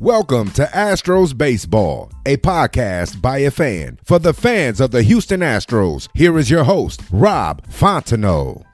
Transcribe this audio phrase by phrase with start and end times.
[0.00, 5.40] Welcome to Astros Baseball, a podcast by a fan for the fans of the Houston
[5.40, 6.08] Astros.
[6.14, 8.64] Here is your host, Rob Fontenot.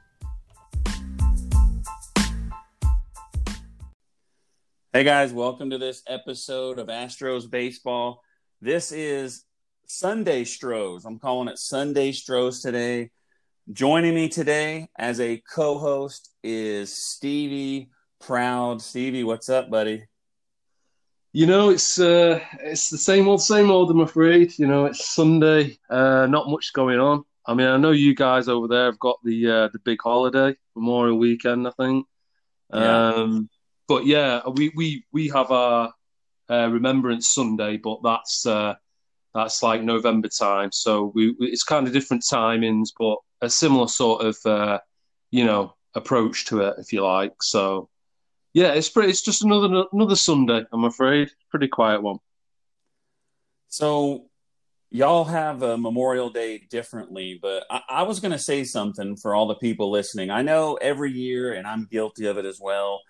[4.93, 8.23] Hey guys, welcome to this episode of Astros Baseball.
[8.61, 9.47] This is
[9.89, 11.05] Sunday Stros.
[11.05, 13.11] I'm calling it Sunday Stros today.
[13.73, 18.81] Joining me today as a co host is Stevie Proud.
[18.81, 20.05] Stevie, what's up, buddy?
[21.37, 23.91] You know, it's uh, it's the same old, same old.
[23.91, 24.59] I'm afraid.
[24.59, 25.79] You know, it's Sunday.
[25.91, 27.27] Uh, not much going on.
[27.45, 30.57] I mean, I know you guys over there have got the uh, the big holiday,
[30.75, 32.07] Memorial Weekend, I think.
[32.73, 33.09] Yeah.
[33.09, 33.51] Um,
[33.87, 35.93] but yeah, we we we have our
[36.49, 38.77] uh, Remembrance Sunday, but that's uh,
[39.35, 40.73] that's like November time.
[40.73, 44.79] So we it's kind of different timings, but a similar sort of uh,
[45.31, 47.35] you know approach to it, if you like.
[47.43, 47.91] So
[48.57, 49.11] yeah, it's pretty.
[49.11, 50.65] It's just another another Sunday.
[50.73, 52.17] I'm afraid, pretty quiet one.
[53.69, 54.31] So,
[54.91, 59.35] y'all have a Memorial Day differently, but I, I was going to say something for
[59.35, 60.31] all the people listening.
[60.31, 63.03] I know every year, and I'm guilty of it as well.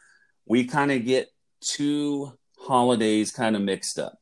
[0.47, 1.29] We kind of get
[1.61, 4.19] two holidays kind of mixed up.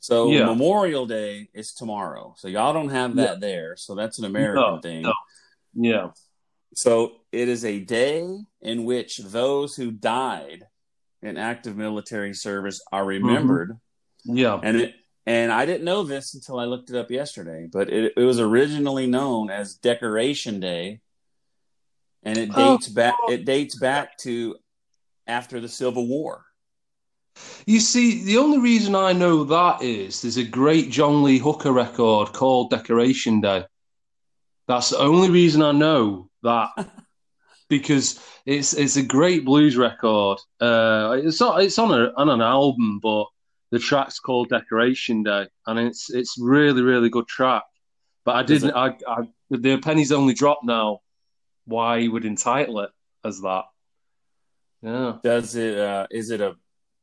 [0.00, 0.46] So Yeah.
[0.46, 2.34] Memorial Day is tomorrow.
[2.38, 3.76] So y'all don't have that there.
[3.76, 5.02] So that's an American No, thing.
[5.02, 5.12] no.
[5.74, 6.08] Yeah,
[6.74, 8.28] So it is a day
[8.60, 10.66] in which those who died
[11.22, 13.26] in active military service are mm-hmm.
[13.26, 13.78] remembered.
[14.24, 14.60] yeah.
[14.62, 18.12] And it and I didn't know this until I looked it up yesterday, but it,
[18.16, 21.00] it was originally known as Decoration Day,
[22.24, 22.76] and it Oh.
[22.76, 23.14] dates back.
[23.28, 24.56] It dates back to
[25.26, 26.44] after the Civil War.
[27.66, 31.72] You see, the only reason I know that is there's a great John Lee Hooker
[31.72, 33.64] record called Decoration Day.
[34.66, 36.70] That's the only reason I know that
[37.72, 40.38] because it's it's a great blues record.
[40.60, 43.24] Uh, it's not, it's on a on an album, but
[43.70, 47.62] the track's called Decoration Day, and it's it's really really good track.
[48.26, 48.74] But I didn't.
[48.74, 51.00] I, I the pennies only dropped now.
[51.64, 52.90] Why you would entitle it
[53.24, 53.64] as that?
[54.82, 55.18] Yeah.
[55.22, 55.78] Does it?
[55.78, 56.54] Uh, is it a?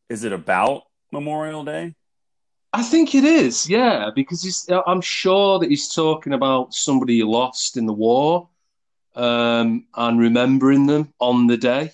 [0.07, 1.96] Is it about Memorial Day?
[2.72, 7.24] I think it is, yeah, because he's, I'm sure that he's talking about somebody he
[7.24, 8.47] lost in the war
[9.19, 11.91] um, and remembering them on the day.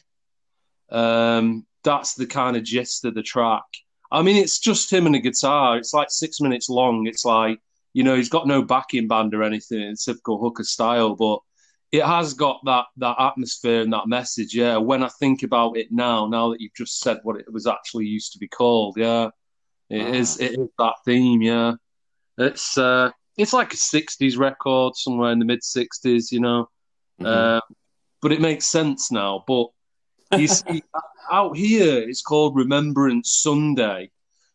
[0.90, 3.64] Um, that's the kind of gist of the track.
[4.12, 5.78] I mean, it's just him and a guitar.
[5.78, 7.08] It's like six minutes long.
[7.08, 7.60] It's like,
[7.94, 11.40] you know, he's got no backing band or anything in typical Hooker style, but
[11.92, 14.54] it has got that that atmosphere and that message.
[14.54, 17.68] Yeah, when I think about it now, now that you've just said what it was
[17.68, 19.30] actually used to be called, yeah.
[19.90, 20.14] It Ah.
[20.14, 20.40] is.
[20.40, 21.42] It is that theme.
[21.42, 21.74] Yeah,
[22.38, 26.32] it's uh, it's like a '60s record somewhere in the mid '60s.
[26.32, 26.70] You know,
[27.22, 27.58] Mhm.
[27.58, 27.62] uh,
[28.22, 29.44] but it makes sense now.
[29.48, 29.68] But
[30.38, 30.84] you see,
[31.32, 34.12] out here, it's called Remembrance Sunday.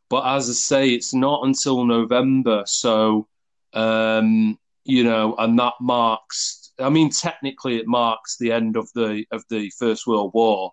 [0.08, 2.64] But as I say, it's not until November.
[2.66, 3.28] So,
[3.74, 6.72] um, you know, and that marks.
[6.78, 10.72] I mean, technically, it marks the end of the of the First World War,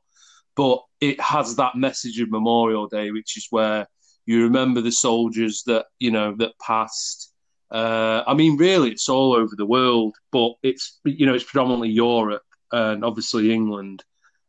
[0.56, 3.88] but it has that message of Memorial Day, which is where
[4.26, 7.27] you remember the soldiers that you know that passed.
[7.70, 11.90] Uh, I mean, really, it's all over the world, but it's you know it's predominantly
[11.90, 14.04] Europe and obviously England,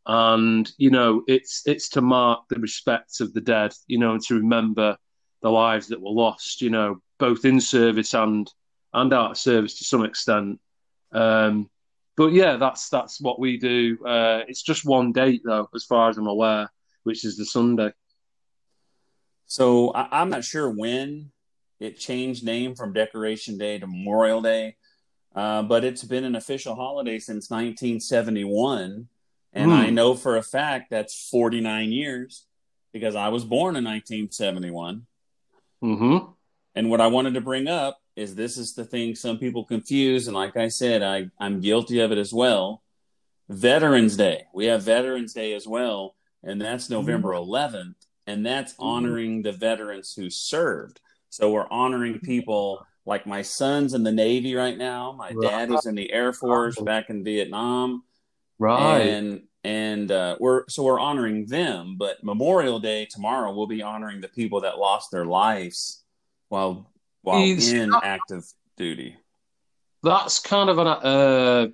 [0.06, 4.22] and you know it's it's to mark the respect of the dead, you know, and
[4.22, 4.96] to remember
[5.42, 8.52] the lives that were lost, you know, both in service and
[8.94, 10.60] and out of service to some extent.
[11.12, 11.68] Um,
[12.16, 13.98] but yeah, that's that's what we do.
[14.04, 16.70] Uh, it's just one date though, as far as I'm aware,
[17.02, 17.92] which is the Sunday.
[19.46, 21.30] So I'm not sure when
[21.80, 24.76] it changed name from Decoration Day to Memorial Day,
[25.34, 29.08] uh, but it's been an official holiday since 1971,
[29.52, 29.76] and Hmm.
[29.76, 32.46] I know for a fact that's 49 years
[32.92, 35.06] because I was born in 1971.
[35.80, 36.18] hmm
[36.74, 40.26] And what I wanted to bring up is this is the thing some people confuse,
[40.26, 42.82] and like I said, I I'm guilty of it as well.
[43.48, 44.46] Veterans Day.
[44.52, 47.94] We have Veterans Day as well, and that's November 11th,
[48.26, 51.00] and that's honoring the veterans who served.
[51.30, 55.12] So we're honoring people like my son's in the Navy right now.
[55.12, 58.04] My dad was in the Air Force back in Vietnam.
[58.58, 59.00] Right.
[59.00, 64.20] And and uh, we're so we're honoring them, but Memorial Day tomorrow we'll be honoring
[64.20, 66.02] the people that lost their lives
[66.48, 66.90] while
[67.22, 68.44] while Is in active
[68.76, 69.16] duty.
[70.02, 71.66] That's kind of a uh,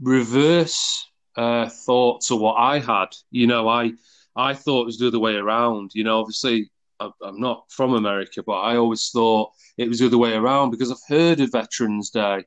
[0.00, 1.06] reverse
[1.36, 3.14] uh, thought to what I had.
[3.30, 3.92] You know, I
[4.34, 5.94] I thought it was the other way around.
[5.94, 10.18] You know, obviously I'm not from America, but I always thought it was the other
[10.18, 12.44] way around because I've heard of Veterans Day.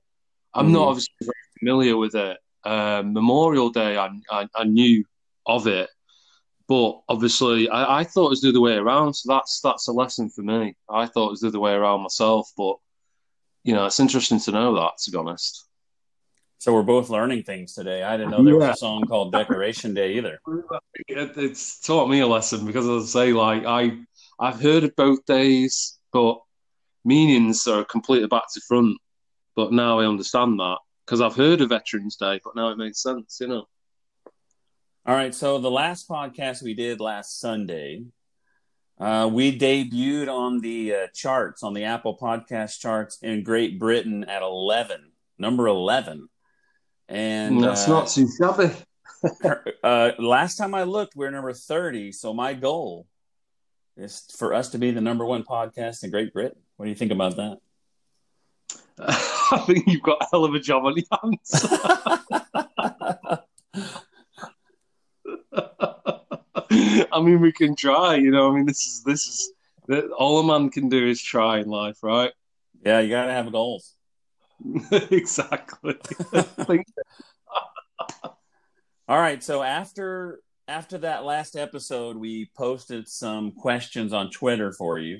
[0.54, 0.90] I'm not Mhm.
[0.90, 2.38] obviously very familiar with it.
[2.64, 5.06] Um, Memorial Day, I, I I knew
[5.46, 5.90] of it,
[6.68, 9.14] but obviously I, I thought it was the other way around.
[9.16, 10.76] So that's that's a lesson for me.
[10.90, 12.76] I thought it was the other way around myself, but
[13.64, 14.98] you know, it's interesting to know that.
[15.04, 15.66] To be honest.
[16.60, 18.04] So we're both learning things today.
[18.04, 20.40] I didn't know there was a song called Decoration Day either.
[21.08, 23.98] It, it's taught me a lesson because, as I say, like I,
[24.42, 26.40] I've heard of both days, but
[27.06, 28.98] meanings are completely back to front.
[29.56, 33.04] But now I understand that because I've heard of Veterans Day, but now it makes
[33.04, 33.66] sense, you know.
[35.06, 35.36] All right.
[35.36, 38.04] So the last podcast we did last Sunday,
[39.00, 44.24] uh, we debuted on the uh, charts on the Apple Podcast charts in Great Britain
[44.24, 46.30] at eleven, number eleven,
[47.08, 48.74] and That's uh, not too shabby.
[49.84, 52.12] uh, last time I looked, we are number 30.
[52.12, 53.06] So my goal
[53.98, 56.60] is for us to be the number one podcast in Great Britain.
[56.78, 57.58] What do you think about that?
[59.00, 61.66] I think you've got a hell of a job on your hands.
[67.12, 68.16] I mean, we can try.
[68.16, 69.54] You know, I mean, this is this is
[70.18, 72.32] all a man can do is try in life, right?
[72.86, 73.96] yeah, you got to have goals.
[74.92, 75.96] exactly.
[79.08, 79.44] All right.
[79.44, 80.40] So after
[80.72, 85.20] after that last episode, we posted some questions on Twitter for you.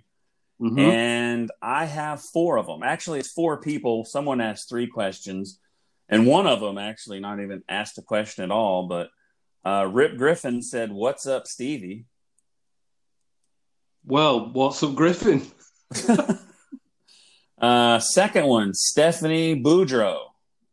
[0.62, 0.80] Mhm.
[0.80, 2.84] And I have four of them.
[2.84, 4.06] Actually, it's four people.
[4.06, 5.60] Someone asked three questions,
[6.08, 8.88] and one of them actually not even asked a question at all.
[8.88, 9.10] But
[9.66, 12.06] uh, Rip Griffin said, "What's up, Stevie?"
[14.06, 15.46] Well, what's up, Griffin?
[17.62, 20.18] Uh, second one, Stephanie Boudreau.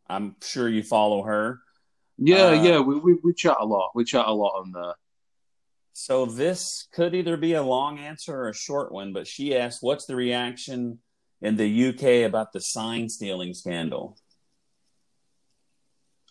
[0.08, 1.60] I'm sure you follow her.
[2.18, 3.92] Yeah, Uh, yeah, we, we we chat a lot.
[3.94, 4.94] We chat a lot on there.
[5.92, 9.12] So this could either be a long answer or a short one.
[9.12, 10.98] But she asked, "What's the reaction
[11.40, 14.16] in the UK about the sign stealing scandal?"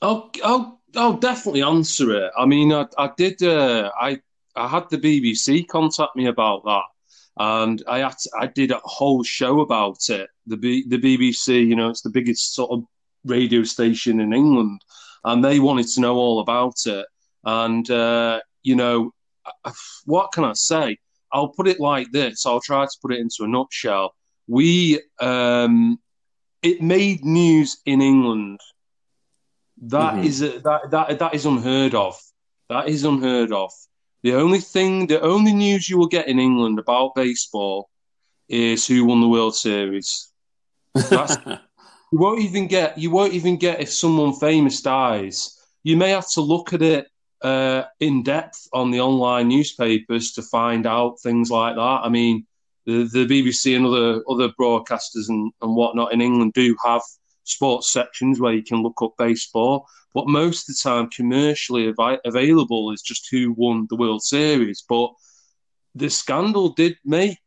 [0.01, 2.31] I'll, I'll, I'll definitely answer it.
[2.37, 3.41] I mean, I, I did.
[3.41, 4.19] Uh, I,
[4.55, 6.83] I had the BBC contact me about that,
[7.37, 10.29] and I had to- I did a whole show about it.
[10.45, 12.83] The B, the BBC, you know, it's the biggest sort of
[13.25, 14.81] radio station in England,
[15.27, 17.05] and they wanted to know all about it.
[17.43, 19.11] And uh, you know,
[20.05, 20.97] what can I say?
[21.31, 22.45] I'll put it like this.
[22.45, 24.13] I'll try to put it into a nutshell.
[24.47, 25.99] We, um,
[26.61, 28.59] it made news in England.
[29.95, 30.25] That Mhm.
[30.25, 32.15] is a, that that that is unheard of.
[32.69, 33.71] That is unheard of.
[34.23, 37.89] The only thing, the only news you will get in England about baseball
[38.49, 40.31] is who won the World Series.
[40.95, 41.37] That's,
[42.11, 42.97] you won't even get.
[42.97, 45.57] You won't even get if someone famous dies.
[45.83, 47.07] You may have to look at it
[47.41, 52.01] uh, in depth on the online newspapers to find out things like that.
[52.03, 52.45] I mean,
[52.85, 57.01] the, the BBC and other other broadcasters and, and whatnot in England do have
[57.43, 62.19] sports sections where you can look up baseball, but most of the time, commercially avi-
[62.25, 64.83] available is just who won the World Series.
[64.87, 65.11] But
[65.95, 67.39] the scandal did make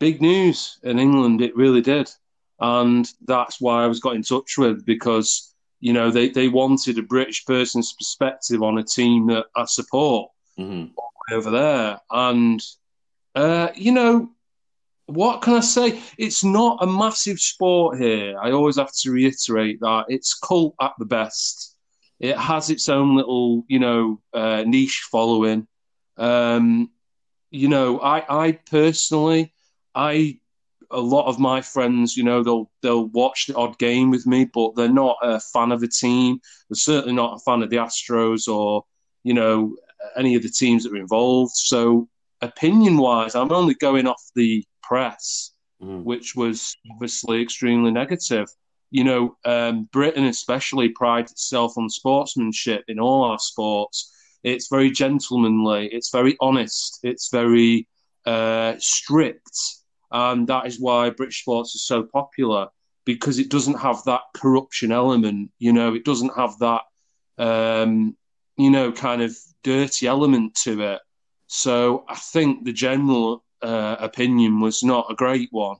[0.00, 1.40] big news in England.
[1.40, 2.10] It really did,
[2.60, 6.98] and that's why I was got in touch with because you know they, they wanted
[6.98, 10.92] a British person's perspective on a team that I support Mhm.
[11.32, 12.00] over there.
[12.10, 12.62] And,
[13.34, 14.30] uh, you know,
[15.06, 16.00] what can I say?
[16.16, 18.38] It's not a massive sport here.
[18.38, 20.06] I always have to reiterate that.
[20.08, 21.76] It's cult at the best.
[22.20, 25.66] It has its own little, you know, uh, niche following.
[26.16, 26.90] Um,
[27.50, 29.52] you know, I, I personally,
[29.94, 30.38] I,
[30.94, 34.46] a lot of my friends, you know, they'll they'll watch the odd game with me,
[34.52, 36.40] but they're not a fan of the team.
[36.68, 38.84] They're certainly not a fan of the Astros or,
[39.22, 39.76] you know,
[40.16, 41.52] any of the teams that are involved.
[41.54, 42.08] So,
[42.40, 46.04] opinion wise, I'm only going off the press, Mhm.
[46.04, 48.48] which was obviously extremely negative.
[48.90, 54.12] You know, um, Britain especially prides itself on sportsmanship in all our sports.
[54.44, 57.88] It's very gentlemanly, it's very honest, it's very
[58.26, 59.58] uh, strict.
[60.10, 62.68] And that is why British sports is so popular
[63.04, 65.50] because it doesn't have that corruption element.
[65.58, 66.82] You know, it doesn't have that,
[67.38, 68.16] um,
[68.56, 71.00] you know, kind of dirty element to it.
[71.46, 75.76] So I think the general uh, opinion was not a great one.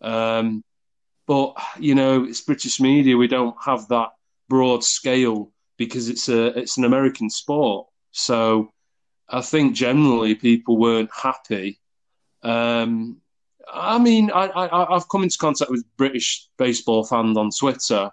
[0.00, 0.62] Um,
[1.26, 3.16] but, you know, it's British media.
[3.16, 4.10] We don't have that
[4.48, 7.86] broad scale because it's a it's an American sport.
[8.10, 8.72] So
[9.28, 11.80] I think generally people weren't happy.
[12.42, 13.20] Um,
[13.72, 18.10] I mean, I, I, have come into contact with British baseball fans on Twitter,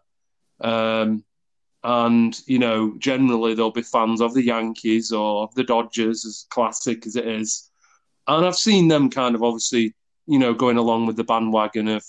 [0.62, 1.24] um,
[1.84, 7.06] and you know, generally they'll be fans of the Yankees or the Dodgers, as classic
[7.06, 7.70] as it is.
[8.28, 9.94] And I've seen them kind of obviously,
[10.26, 12.04] you know, going along with the bandwagon of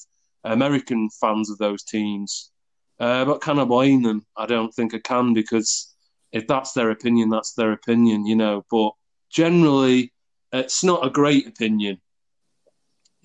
[0.45, 2.51] American fans of those teams.
[2.99, 4.25] Uh, but can I blame them?
[4.37, 5.95] I don't think I can because
[6.33, 8.65] if that's their opinion, that's their opinion, you know.
[8.71, 8.93] But
[9.31, 10.13] generally,
[10.53, 12.01] it's not a great opinion.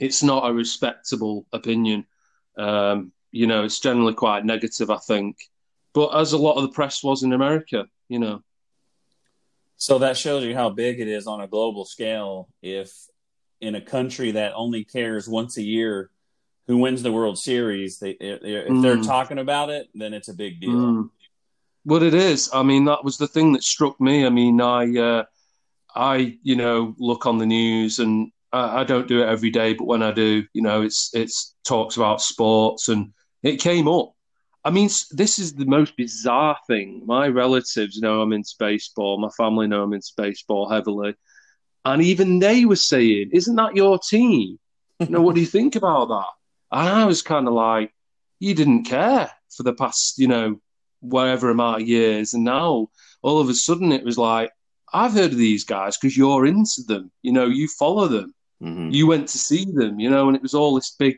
[0.01, 2.07] It's not a respectable opinion.
[2.57, 5.37] Um, you know, it's generally quite negative, I think.
[5.93, 8.41] But as a lot of the press was in America, you know.
[9.77, 12.49] So that shows you how big it is on a global scale.
[12.63, 12.91] If
[13.61, 16.09] in a country that only cares once a year
[16.65, 18.81] who wins the World Series, they, if mm.
[18.81, 20.71] they're talking about it, then it's a big deal.
[20.71, 21.09] Mm.
[21.85, 22.49] Well, it is.
[22.51, 24.25] I mean, that was the thing that struck me.
[24.25, 25.23] I mean, I, uh,
[25.95, 29.73] I, you know, look on the news, and I, I, don't do it every day,
[29.73, 34.13] but when I do, you know, it's it's talks about sports, and it came up.
[34.63, 37.03] I mean, this is the most bizarre thing.
[37.05, 39.19] My relatives know I'm into baseball.
[39.19, 41.15] My family know I'm into baseball heavily,
[41.85, 44.59] and even they were saying, "Isn't that your team?"
[44.99, 46.29] you know, what do you think about that?
[46.71, 47.93] And I was kind of like,
[48.39, 50.61] "You didn't care for the past, you know,
[50.99, 52.89] whatever amount of years, and now
[53.21, 54.51] all of a sudden it was like,
[54.93, 57.11] I've heard of these guys because you're into them.
[57.21, 58.33] You know, you follow them.
[58.61, 58.89] Mm-hmm.
[58.91, 59.99] You went to see them.
[59.99, 61.17] You know, and it was all this big.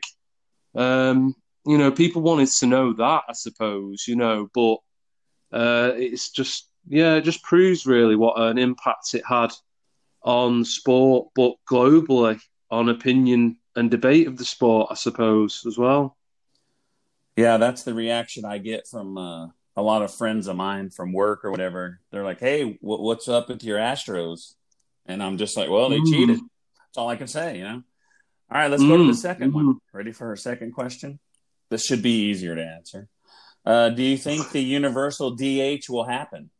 [0.74, 1.34] Um,
[1.66, 4.04] you know, people wanted to know that, I suppose.
[4.06, 4.76] You know, but
[5.52, 9.52] uh, it's just yeah, it just proves really what an impact it had
[10.22, 16.16] on sport, but globally on opinion and debate of the sport, I suppose, as well.
[17.36, 21.12] Yeah, that's the reaction I get from uh, a lot of friends of mine from
[21.12, 22.00] work or whatever.
[22.10, 24.54] They're like, "Hey, w- what's up with your Astros?"
[25.06, 26.10] And I'm just like, "Well, they mm.
[26.10, 26.40] cheated."
[26.94, 27.82] That's all I can say, you know.
[28.52, 28.88] All right, let's mm.
[28.88, 29.52] go to the 2nd mm.
[29.52, 29.78] one.
[29.92, 31.18] Ready for our second question?
[31.68, 33.08] This should be easier to answer.
[33.66, 36.50] Uh, do you think the universal DH will happen?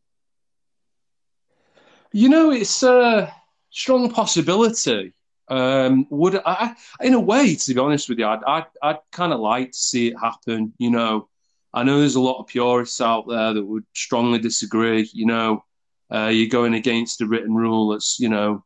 [2.11, 3.33] You know, it's a
[3.71, 5.15] strong possibility.
[5.47, 9.33] Um, would I, in a way, to be honest with you, I'd, I'd, I'd kind
[9.33, 10.73] of like to see it happen.
[10.79, 11.29] You know,
[11.73, 15.09] I know there's a lot of purists out there that would strongly disagree.
[15.13, 15.65] You know,
[16.13, 18.65] uh, you're going against a written rule that's you know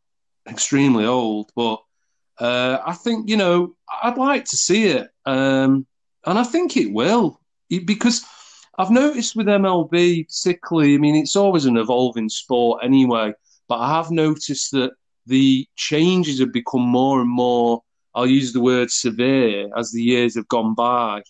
[0.49, 1.81] extremely old, but
[2.39, 5.87] uh, I think you know I'd like to see it, um,
[6.27, 8.25] and I think it will because
[8.79, 10.95] I've noticed with MLB particularly.
[10.95, 13.33] I mean, it's always an evolving sport anyway,
[13.69, 14.93] but I have noticed that
[15.27, 17.83] the changes have become more and more.
[18.15, 21.23] I'll use the word severe as the years have gone by.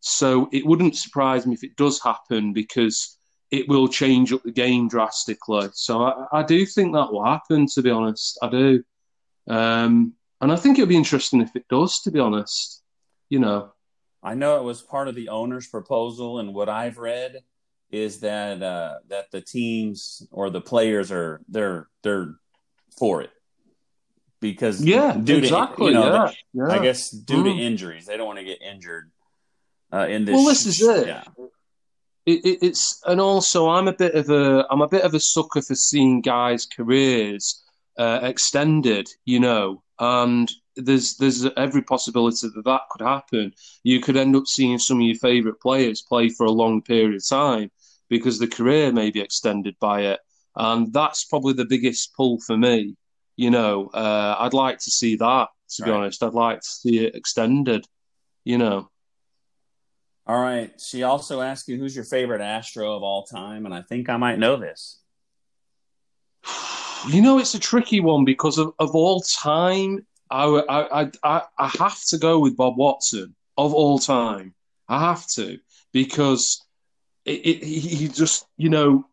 [0.00, 3.18] So it wouldn't surprise me if it does happen because
[3.54, 5.68] it will change up the game drastically.
[5.74, 8.38] So I, I do think that will happen, to be honest.
[8.42, 8.84] I do.
[9.48, 12.82] Um, and I think it'll be interesting if it does, to be honest.
[13.28, 13.72] You know.
[14.22, 17.40] I know it was part of the owner's proposal, and what I've read
[17.90, 22.34] is that uh, that the teams or the players are they're they're
[22.98, 23.30] for it
[24.40, 25.92] because yeah, due exactly.
[25.92, 26.80] To, you know, yeah, the, yeah.
[26.80, 27.54] I guess due mm.
[27.54, 29.10] to injuries, they don't want to get injured
[29.92, 30.34] uh, in this.
[30.34, 31.06] Well, this is it.
[31.06, 31.24] Yeah.
[32.26, 35.20] It, it, it's and also I'm a bit of a I'm a bit of a
[35.20, 37.62] sucker for seeing guys' careers
[37.98, 43.52] uh, extended, you know, and there's there's every possibility that that could happen.
[43.82, 47.14] You could end up seeing some of your favourite players play for a long period
[47.14, 47.70] of time
[48.08, 50.20] because the career may be extended by it,
[50.56, 52.96] and that's probably the biggest pull for me.
[53.36, 55.48] You know, uh, I'd like to see that.
[55.76, 55.88] To right.
[55.88, 57.86] be honest, I'd like to see it extended.
[58.44, 58.90] You know.
[60.26, 60.72] All right.
[60.80, 64.16] She also asked you who's your favorite Astro of all time, and I think I
[64.16, 65.00] might know this.
[67.08, 71.68] You know, it's a tricky one because of, of all time, I, I, I, I
[71.78, 74.54] have to go with Bob Watson of all time.
[74.88, 75.58] I have to
[75.92, 76.64] because
[77.26, 79.06] it, it, he just, you know,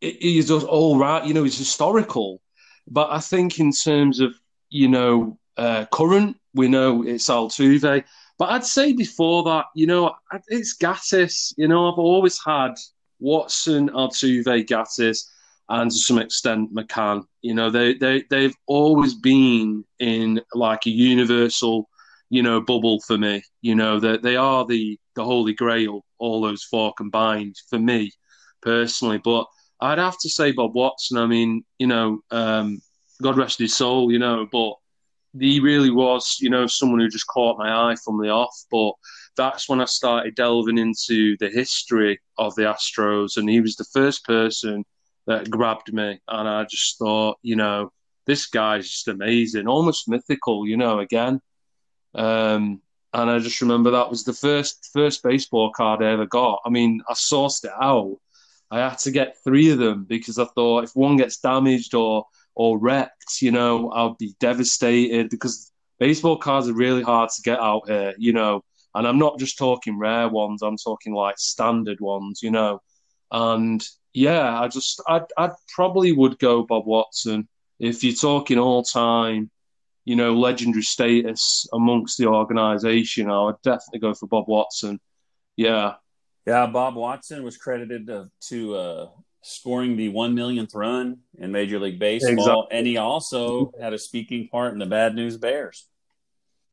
[0.00, 1.24] he's just all right.
[1.24, 2.40] You know, he's historical.
[2.88, 4.34] But I think in terms of,
[4.70, 8.04] you know, uh, current, we know it's Altuve.
[8.38, 10.14] But I'd say before that, you know,
[10.48, 11.54] it's Gattis.
[11.56, 12.74] You know, I've always had
[13.20, 15.28] Watson, Altuve, Gattis,
[15.68, 17.24] and to some extent McCann.
[17.42, 21.88] You know, they they they've always been in like a universal,
[22.28, 23.42] you know, bubble for me.
[23.62, 27.78] You know, that they, they are the the holy grail, all those four combined for
[27.78, 28.10] me
[28.62, 29.18] personally.
[29.18, 29.46] But
[29.80, 31.18] I'd have to say Bob Watson.
[31.18, 32.80] I mean, you know, um,
[33.22, 34.10] God rest his soul.
[34.10, 34.74] You know, but
[35.38, 38.54] he really was, you know, someone who just caught my eye from the off.
[38.70, 38.92] But
[39.36, 43.86] that's when I started delving into the history of the Astros, and he was the
[43.92, 44.84] first person
[45.26, 47.92] that grabbed me, and I just thought, you know,
[48.26, 51.40] this guy's just amazing, almost mythical, you know, again.
[52.14, 52.80] Um,
[53.12, 56.60] and I just remember that was the first first baseball card I ever got.
[56.64, 58.16] I mean, I sourced it out.
[58.70, 62.26] I had to get three of them because I thought if one gets damaged or
[62.54, 67.58] or wrecked, you know, I'll be devastated because baseball cards are really hard to get
[67.60, 68.62] out here, you know.
[68.94, 72.80] And I'm not just talking rare ones; I'm talking like standard ones, you know.
[73.32, 77.48] And yeah, I just, I, I probably would go Bob Watson
[77.80, 79.50] if you're talking all time,
[80.04, 83.30] you know, legendary status amongst the organisation.
[83.30, 85.00] I would definitely go for Bob Watson.
[85.56, 85.94] Yeah,
[86.46, 86.66] yeah.
[86.66, 89.08] Bob Watson was credited to, to uh,
[89.44, 92.66] scoring the one millionth run in Major League Baseball, exactly.
[92.70, 95.86] and he also had a speaking part in the Bad News Bears.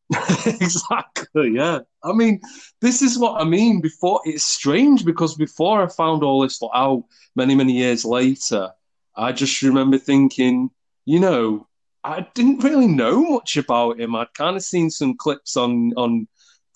[0.46, 1.80] exactly, yeah.
[2.04, 2.42] I mean,
[2.80, 3.82] this is what I mean.
[3.82, 7.04] Before it's strange because before I found all this out
[7.36, 8.72] many, many years later,
[9.16, 10.70] I just remember thinking,
[11.06, 11.68] you know,
[12.04, 14.16] I didn't really know much about him.
[14.16, 16.28] I'd kind of seen some clips on on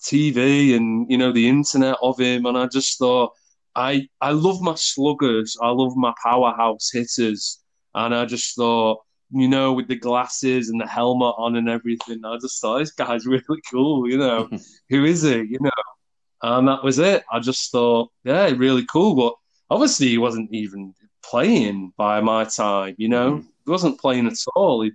[0.02, 3.32] TV and you know the internet of him, and I just thought
[3.76, 5.56] I I love my sluggers.
[5.60, 7.62] I love my powerhouse hitters,
[7.94, 12.24] and I just thought, you know, with the glasses and the helmet on and everything,
[12.24, 14.08] I just thought this guy's really cool.
[14.08, 14.48] You know,
[14.88, 15.42] who is he?
[15.42, 15.70] You know,
[16.42, 17.24] and that was it.
[17.30, 19.14] I just thought, yeah, really cool.
[19.14, 19.34] But
[19.68, 22.94] obviously, he wasn't even playing by my time.
[22.96, 23.48] You know, mm-hmm.
[23.66, 24.82] he wasn't playing at all.
[24.82, 24.94] He'd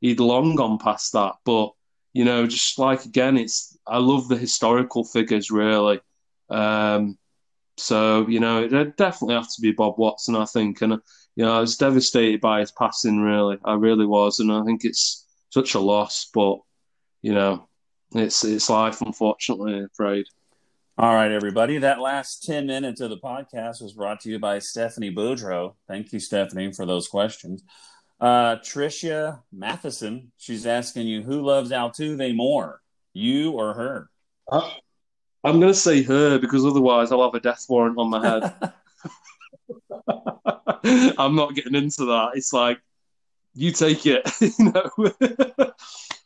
[0.00, 1.34] he'd long gone past that.
[1.44, 1.70] But
[2.12, 6.00] you know, just like again, it's I love the historical figures really.
[6.50, 7.18] Um,
[7.76, 10.82] so you know, it definitely have to be Bob Watson, I think.
[10.82, 10.92] And
[11.34, 13.20] you know, I was devastated by his passing.
[13.20, 16.28] Really, I really was, and I think it's such a loss.
[16.32, 16.58] But
[17.22, 17.68] you know,
[18.14, 19.74] it's it's life, unfortunately.
[19.74, 20.26] I'm afraid.
[20.98, 21.76] All right, everybody.
[21.76, 25.74] That last 10 minutes of the podcast was brought to you by Stephanie Boudreau.
[25.86, 27.62] Thank you, Stephanie, for those questions.
[28.18, 32.80] Uh, Tricia Matheson, she's asking you who loves Altuve more,
[33.12, 34.10] you or her?
[34.50, 34.70] Uh,
[35.46, 38.72] I'm going to say her because otherwise I'll have a death warrant on my head.
[41.18, 42.30] I'm not getting into that.
[42.34, 42.80] It's like
[43.54, 44.28] you take it.
[44.40, 45.72] you know,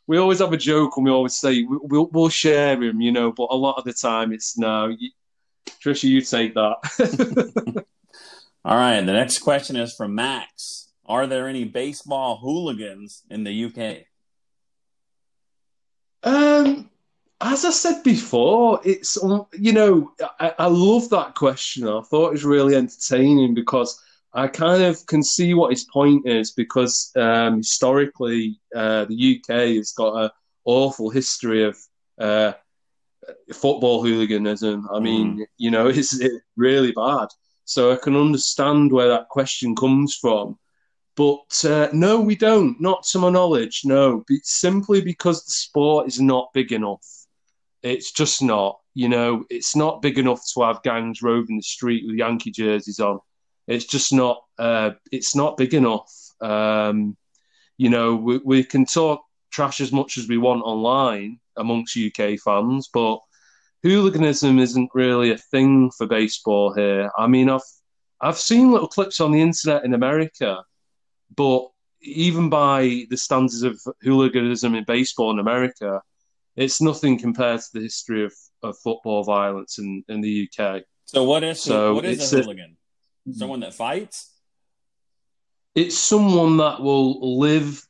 [0.07, 3.01] we always have a joke and we always say we'll, we'll share him.
[3.01, 4.87] You know, but a lot of the time it's no.
[4.87, 5.09] You,
[5.83, 7.85] Trisha, you take that.
[8.63, 9.01] All right.
[9.01, 10.89] The next question is from Max.
[11.05, 14.05] Are there any baseball hooligans in the UK?
[16.23, 16.90] Um,
[17.41, 19.17] as I said before, it's
[19.53, 21.87] you know I, I, love that question.
[21.87, 24.01] I thought it was really entertaining because
[24.33, 29.75] I kind of can see what his point is because um, historically uh, the UK
[29.77, 30.29] has got an
[30.65, 31.77] awful history of
[32.19, 32.53] uh,
[33.53, 34.87] football hooliganism.
[34.93, 35.45] I mean, mm.
[35.57, 37.27] you know, it's, it's really bad.
[37.65, 40.57] So I can understand where that question comes from.
[41.15, 42.79] But uh, no, we don't.
[42.79, 43.81] Not to my knowledge.
[43.83, 47.05] No, simply because the sport is not big enough.
[47.83, 48.79] It's just not.
[48.93, 52.99] You know, it's not big enough to have gangs roving the street with Yankee jerseys
[52.99, 53.19] on.
[53.67, 54.43] It's just not.
[54.57, 56.11] Uh, it's not big enough.
[56.41, 57.15] Um,
[57.77, 62.39] you know, we, we can talk trash as much as we want online amongst UK
[62.39, 63.19] fans, but
[63.83, 67.11] hooliganism isn't really a thing for baseball here.
[67.17, 67.61] I mean, I've
[68.21, 70.63] I've seen little clips on the internet in America,
[71.35, 71.67] but
[72.01, 76.01] even by the standards of hooliganism in baseball in America,
[76.55, 78.33] it's nothing compared to the history of,
[78.63, 80.83] of football violence in, in the UK.
[81.05, 82.77] So what is so what is a hooligan?
[83.29, 84.31] A, someone that fights?
[85.75, 87.85] It's someone that will live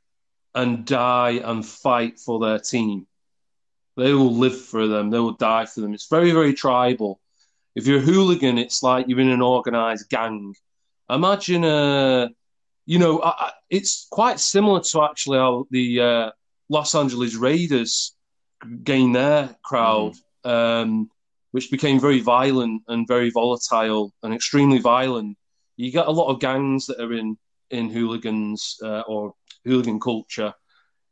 [0.54, 3.08] and die and fight for their team.
[3.98, 5.10] They will live for them.
[5.10, 5.94] They will die for them.
[5.94, 7.20] It's very, very tribal.
[7.76, 10.54] If you're a hooligan, it's like you're in an organized gang.
[11.10, 12.30] Imagine a,
[12.86, 16.32] you know, I, it's quite similar to actually how the uh,
[16.70, 18.14] Los Angeles Raiders
[18.84, 20.14] gain their crowd,
[20.46, 20.50] mm.
[20.50, 21.10] um,
[21.52, 25.38] which became very violent and very volatile and extremely violent.
[25.78, 27.38] You get a lot of gangs that are in
[27.70, 29.34] in hooligans uh, or
[29.66, 30.54] hooligan culture.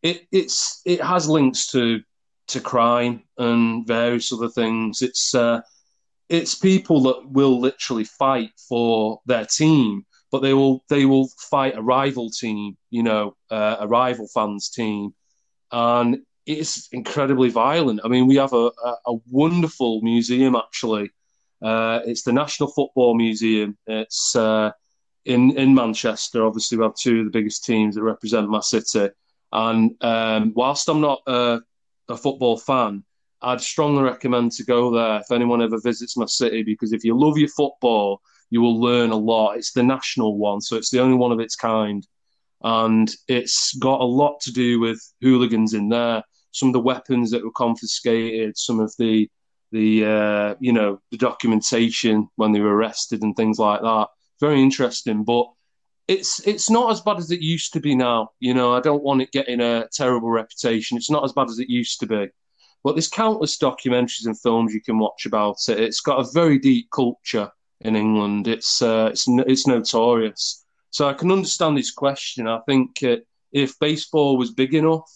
[0.02, 2.02] It it's it has links to
[2.48, 5.02] to crime and various other things.
[5.02, 5.62] It's uh,
[6.30, 11.76] it's people that will literally fight for their team, but they will they will fight
[11.76, 15.14] a rival team, you know, uh, a rival fans team,
[15.72, 18.02] and it's incredibly violent.
[18.04, 21.12] I mean, we have a, a, a wonderful museum actually.
[21.62, 23.78] Uh, it's the National Football Museum.
[23.88, 24.72] It's uh,
[25.26, 26.46] in in Manchester.
[26.46, 29.10] Obviously, we have two of the biggest teams that represent my city,
[29.52, 31.62] And um, whilst I'm not a,
[32.10, 33.04] a football fan,
[33.42, 37.18] I'd strongly recommend to go there if anyone ever visits my city because if you
[37.18, 39.58] love your football, you will learn a lot.
[39.58, 42.06] It's the national one, so it's the only one of its kind.
[42.62, 46.24] And it's got a lot to do with hooligans in there.
[46.52, 49.30] Some of the weapons that were confiscated, some of the
[49.72, 54.08] the uh, you know the documentation when they were arrested and things like that.
[54.40, 55.46] Very interesting, but
[56.08, 58.32] it's it's not as bad as it used to be now.
[58.40, 60.98] You know, I don't want it getting a terrible reputation.
[60.98, 62.30] It's not as bad as it used to be.
[62.84, 65.80] But there's countless documentaries and films you can watch about it.
[65.80, 68.48] It's got a very deep culture in England.
[68.48, 70.66] It's uh, it's it's notorious.
[70.90, 72.48] So I can understand this question.
[72.48, 73.18] I think uh,
[73.52, 75.12] if baseball was big enough,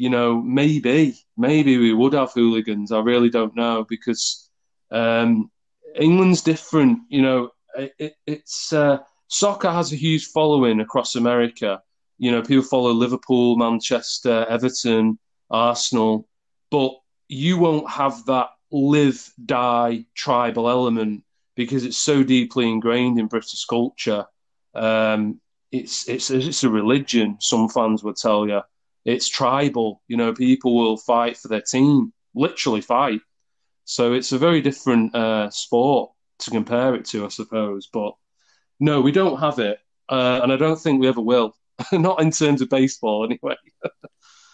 [0.00, 2.90] you know, maybe maybe we would have hooligans.
[2.90, 4.48] I really don't know because
[4.90, 5.50] um,
[5.94, 7.00] England's different.
[7.10, 11.82] You know, it, it's uh, soccer has a huge following across America.
[12.16, 15.18] You know, people follow Liverpool, Manchester, Everton,
[15.50, 16.26] Arsenal,
[16.70, 16.92] but
[17.28, 21.24] you won't have that live die tribal element
[21.56, 24.24] because it's so deeply ingrained in British culture.
[24.74, 27.36] Um, it's it's it's a religion.
[27.38, 28.62] Some fans would tell you
[29.04, 30.02] it's tribal.
[30.08, 33.20] You know, people will fight for their team, literally fight.
[33.84, 37.88] So it's a very different uh, sport to compare it to, I suppose.
[37.92, 38.14] But
[38.78, 41.56] no, we don't have it, uh, and I don't think we ever will.
[41.92, 43.56] Not in terms of baseball, anyway.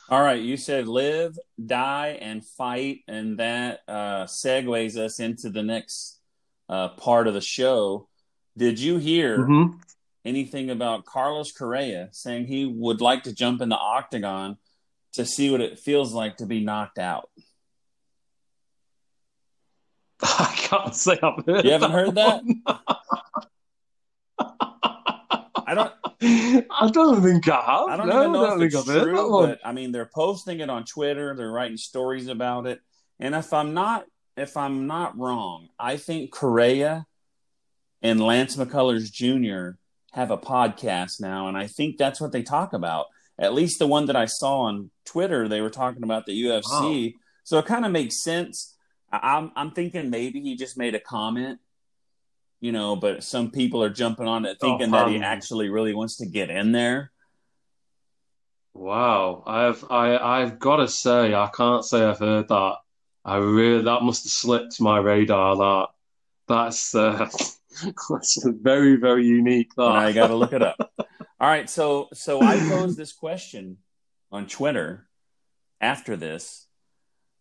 [0.08, 5.64] All right, you said live, die, and fight, and that uh, segues us into the
[5.64, 6.20] next
[6.68, 8.08] uh, part of the show.
[8.56, 9.78] Did you hear mm-hmm.
[10.26, 14.58] Anything about Carlos Correa saying he would like to jump in the octagon
[15.12, 17.30] to see what it feels like to be knocked out?
[20.22, 21.64] I can't say I've heard.
[21.64, 22.42] You haven't heard that?
[25.66, 25.92] I don't.
[26.22, 27.88] I don't think I have.
[27.88, 30.84] I don't no, even know if it's true, but I mean, they're posting it on
[30.84, 31.34] Twitter.
[31.34, 32.80] They're writing stories about it.
[33.20, 37.06] And if I'm not, if I'm not wrong, I think Correa
[38.00, 39.76] and Lance McCullers Jr.
[40.16, 43.06] have a podcast now, and I think that's what they talk about.
[43.38, 47.14] At least the one that I saw on Twitter, they were talking about the UFC.
[47.14, 47.18] Oh.
[47.44, 48.74] So it kind of makes sense.
[49.12, 51.60] I'm I'm thinking maybe he just made a comment
[52.60, 55.94] you know, but some people are jumping on it thinking oh, that he actually really
[55.94, 57.12] wants to get in there.
[58.74, 62.76] Wow, I've I I've got to say I can't say I've heard that.
[63.24, 65.56] I really that must have slipped my radar.
[65.56, 65.88] That
[66.48, 67.28] that's uh,
[67.82, 69.74] that's very very unique.
[69.76, 70.76] That I got to look it up.
[70.98, 73.78] All right, so so I posed this question
[74.32, 75.06] on Twitter
[75.80, 76.66] after this.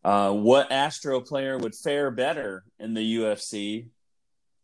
[0.03, 3.87] Uh, what Astro player would fare better in the UFC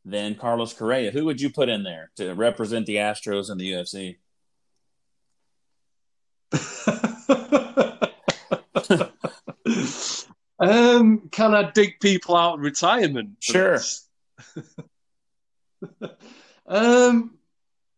[0.05, 1.11] than Carlos Correa.
[1.11, 4.17] Who would you put in there to represent the Astros in the UFC?
[10.59, 13.37] um, can I dig people out of retirement?
[13.39, 13.79] Sure.
[16.67, 17.37] um,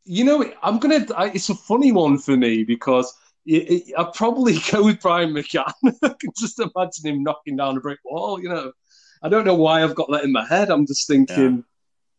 [0.05, 1.05] you know, I'm gonna.
[1.33, 3.13] It's a funny one for me because
[3.47, 5.71] I'd probably go with Brian McCann.
[6.03, 8.41] I can just imagine him knocking down a brick wall.
[8.41, 8.71] You know,
[9.21, 10.69] I don't know why I've got that in my head.
[10.69, 11.63] I'm just thinking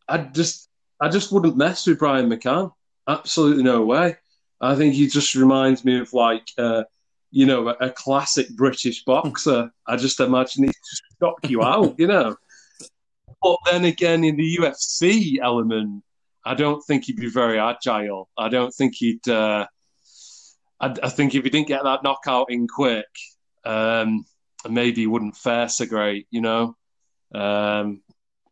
[0.07, 2.71] I just I just wouldn't mess with Brian McCann.
[3.07, 4.17] Absolutely no way.
[4.61, 6.83] I think he just reminds me of like uh,
[7.31, 9.71] you know a, a, classic British boxer.
[9.87, 12.35] I just imagine he'd just knock you out, you know.
[13.45, 16.03] But then again, in the UFC element,
[16.43, 18.27] I don't think he'd be very agile.
[18.35, 19.27] I don't think he'd.
[19.29, 19.67] Uh,
[20.79, 23.05] I, I, think if he didn't get that knockout in quick,
[23.63, 24.25] um,
[24.67, 26.75] maybe he wouldn't fare so great, you know.
[27.35, 28.01] Um,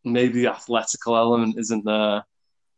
[0.03, 2.23] maybe the athletical element isn't there.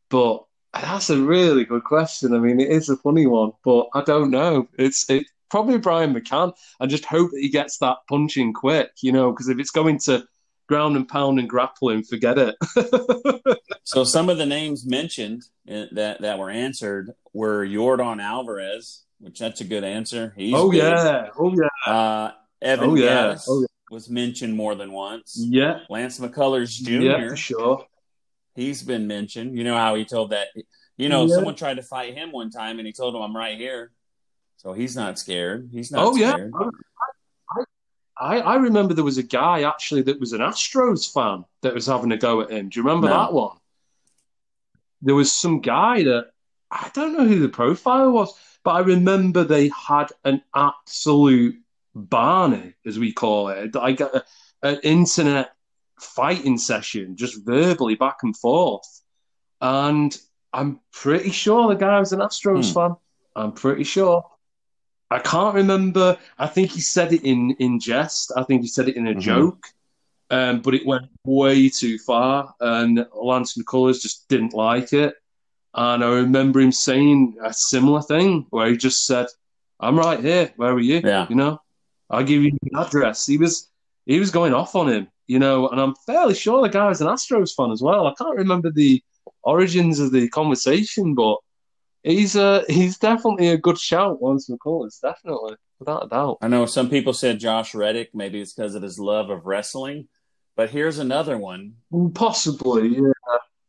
[0.09, 2.33] But that's a really good question.
[2.33, 4.69] I mean, it is a funny one, but I don't know.
[4.79, 6.53] It's it probably Brian McCann.
[6.79, 9.99] I just hope that he gets that punching quick, you know, because if it's going
[10.05, 10.25] to
[10.67, 12.55] ground and pound and grappling, forget it.
[13.83, 19.39] so some of the names mentioned uh, that that were answered were Yordan Alvarez, which
[19.39, 20.33] that's a good answer.
[20.35, 20.81] He's oh big.
[20.81, 21.91] yeah, oh yeah.
[21.91, 23.37] Uh, Evan oh, yeah.
[23.47, 25.37] oh yeah was mentioned more than once.
[25.37, 25.79] Yeah.
[25.89, 26.91] Lance McCullers Jr.
[26.91, 27.85] Yeah, for sure.
[28.55, 29.57] He's been mentioned.
[29.57, 30.47] You know how he told that,
[30.97, 31.35] you know, yeah.
[31.35, 33.91] someone tried to fight him one time and he told him, I'm right here.
[34.57, 35.69] So he's not scared.
[35.71, 36.51] He's not oh, scared.
[36.59, 36.69] yeah.
[38.17, 41.87] I, I remember there was a guy actually that was an Astros fan that was
[41.87, 42.69] having a go at him.
[42.69, 43.13] Do you remember no.
[43.13, 43.57] that one?
[45.01, 46.31] There was some guy that
[46.71, 51.57] I don't know who the profile was, but I remember they had an absolute
[51.93, 54.23] Barney, as we call it, like a,
[54.63, 55.53] an internet
[55.99, 59.01] fighting session, just verbally back and forth.
[59.61, 60.17] And
[60.51, 62.73] I'm pretty sure the guy was an Astros hmm.
[62.73, 62.95] fan.
[63.35, 64.25] I'm pretty sure.
[65.15, 66.17] I can't remember.
[66.37, 68.33] I think he said it in in jest.
[68.35, 69.21] I think he said it in a Mhm.
[69.21, 69.63] joke,
[70.29, 75.13] um, but it went way too far, and Lance McCullers just didn't like it.
[75.73, 79.27] And I remember him saying a similar thing where he just said,
[79.79, 80.53] "I'm right here.
[80.57, 81.01] Where are you?
[81.03, 81.25] Yeah.
[81.29, 81.53] You know,
[82.09, 83.69] I'll give you the address." He was
[84.05, 87.01] he was going off on him, you know, and I'm fairly sure the guy was
[87.01, 88.05] an Astros fan as well.
[88.07, 89.01] I can't remember the
[89.43, 91.37] origins of the conversation, but
[92.05, 94.21] he's uh he's definitely a good shout.
[94.21, 96.37] Lance McCullers, definitely, without a doubt.
[96.41, 98.11] I know some people said Josh Reddick.
[98.13, 100.07] Maybe it's because of his love of wrestling.
[100.55, 101.73] But here's another one.
[102.13, 103.11] Possibly, yeah.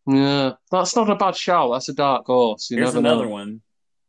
[0.06, 1.72] Yeah, that's not a bad shout.
[1.72, 2.70] That's a dark horse.
[2.70, 3.30] You Here's another know.
[3.30, 3.60] one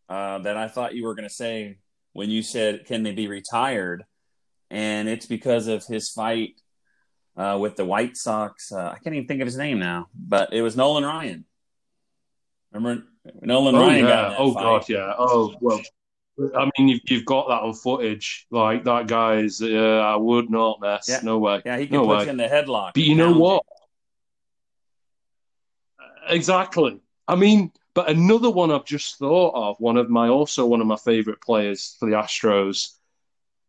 [0.07, 1.79] uh, that I thought you were going to say
[2.13, 4.03] when you said, "Can they be retired?"
[4.69, 6.61] And it's because of his fight
[7.35, 8.71] uh, with the White Sox.
[8.71, 11.45] Uh, I can't even think of his name now, but it was Nolan Ryan.
[12.73, 13.03] Remember
[13.41, 14.35] Nolan Oh Ryan yeah.
[14.37, 14.63] Oh fight.
[14.63, 15.13] god, yeah.
[15.17, 15.81] Oh well.
[16.55, 18.45] I mean, you've, you've got that on footage.
[18.51, 19.61] Like that guy's.
[19.61, 19.67] Uh,
[20.05, 21.07] I would not mess.
[21.09, 21.21] Yeah.
[21.23, 21.63] No way.
[21.65, 22.23] Yeah, he can no put way.
[22.25, 22.93] you in the headlock.
[22.93, 23.63] But you know what?
[26.29, 26.99] Exactly.
[27.27, 30.87] I mean, but another one I've just thought of, one of my also one of
[30.87, 32.91] my favorite players for the Astros,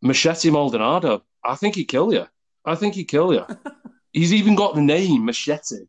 [0.03, 1.25] Machete Maldonado.
[1.43, 2.27] I think he'd kill you.
[2.65, 3.47] I think he'd kill you.
[4.13, 5.87] He's even got the name Machete.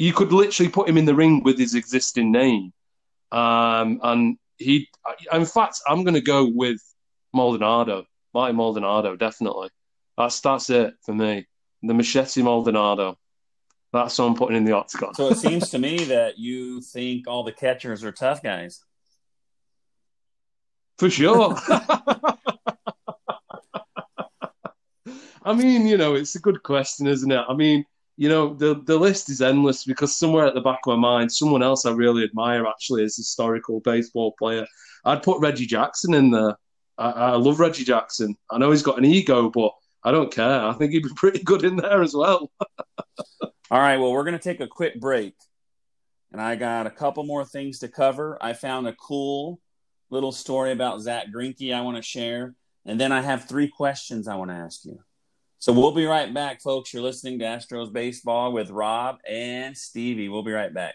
[0.00, 2.72] You could literally put him in the ring with his existing name.
[3.30, 4.88] Um, and he,
[5.30, 6.80] in fact, I'm going to go with
[7.34, 9.68] Maldonado, Marty Maldonado, definitely.
[10.16, 11.46] That's that's it for me.
[11.82, 13.18] The Machete Maldonado.
[13.92, 15.12] That's what I'm putting in the octagon.
[15.12, 18.82] So it seems to me that you think all the catchers are tough guys.
[20.96, 21.58] For sure.
[25.42, 27.44] I mean, you know, it's a good question, isn't it?
[27.46, 27.84] I mean,
[28.20, 31.32] you know, the the list is endless because somewhere at the back of my mind,
[31.32, 34.66] someone else I really admire actually is a historical baseball player.
[35.06, 36.54] I'd put Reggie Jackson in there.
[36.98, 38.36] I, I love Reggie Jackson.
[38.50, 39.72] I know he's got an ego, but
[40.04, 40.66] I don't care.
[40.66, 42.50] I think he'd be pretty good in there as well.
[43.70, 45.34] All right, well, we're going to take a quick break.
[46.30, 48.36] And I got a couple more things to cover.
[48.42, 49.60] I found a cool
[50.10, 52.54] little story about Zack Greinke I want to share.
[52.84, 54.98] And then I have three questions I want to ask you.
[55.60, 56.94] So we'll be right back, folks.
[56.94, 60.30] You're listening to Astros Baseball with Rob and Stevie.
[60.30, 60.94] We'll be right back.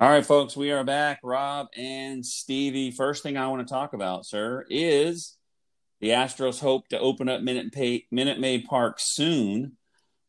[0.00, 1.20] All right, folks, we are back.
[1.22, 2.90] Rob and Stevie.
[2.90, 5.36] First thing I want to talk about, sir, is
[6.00, 9.76] the Astros hope to open up Minute, Pay, Minute Maid Park soon.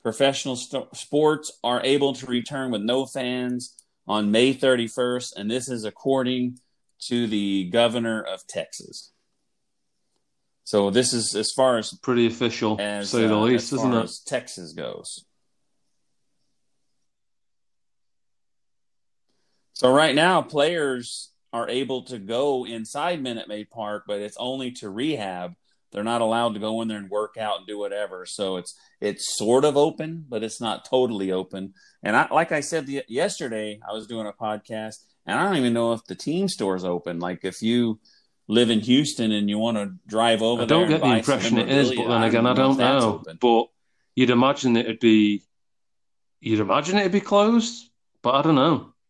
[0.04, 5.68] Professional st- sports are able to return with no fans on May 31st, and this
[5.70, 6.60] is according
[7.00, 9.12] to the governor of Texas.
[10.64, 13.92] So this is as far as Pretty official, as say the uh, least, as isn't
[13.92, 14.04] far it?
[14.04, 15.24] as Texas goes.
[19.74, 24.72] So right now, players are able to go inside Minute Maid Park, but it's only
[24.72, 25.54] to rehab.
[25.92, 28.26] They're not allowed to go in there and work out and do whatever.
[28.26, 31.76] So it's it's sort of open, but it's not totally open.
[32.04, 34.98] And I, like I said the, yesterday, I was doing a podcast,
[35.28, 37.20] and I don't even know if the team store's open.
[37.20, 38.00] Like if you
[38.48, 41.70] live in Houston and you want to drive over I don't get the impression it
[41.70, 43.20] is, but then again, I don't know.
[43.20, 43.38] open.
[43.40, 43.68] But
[44.16, 45.44] you'd imagine it'd be,
[46.40, 47.90] you'd imagine it'd be closed,
[48.22, 48.94] but I don't know.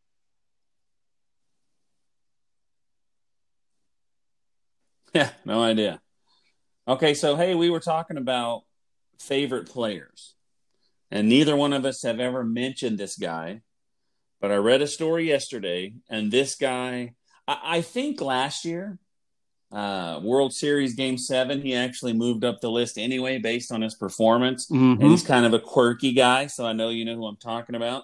[5.14, 6.00] Yeah, no idea.
[6.88, 8.64] Okay, so hey, we were talking about
[9.18, 10.36] favorite players,
[11.10, 13.62] and neither one of us have ever mentioned this guy.
[14.40, 17.14] But I read a story yesterday, and this guy,
[17.48, 19.00] I, I think last year,
[19.72, 23.96] uh, World Series Game Seven, he actually moved up the list anyway based on his
[23.96, 25.10] performance, and Mhm.
[25.12, 28.04] he's kind of a quirky guy, so I know you know who I'm talking about.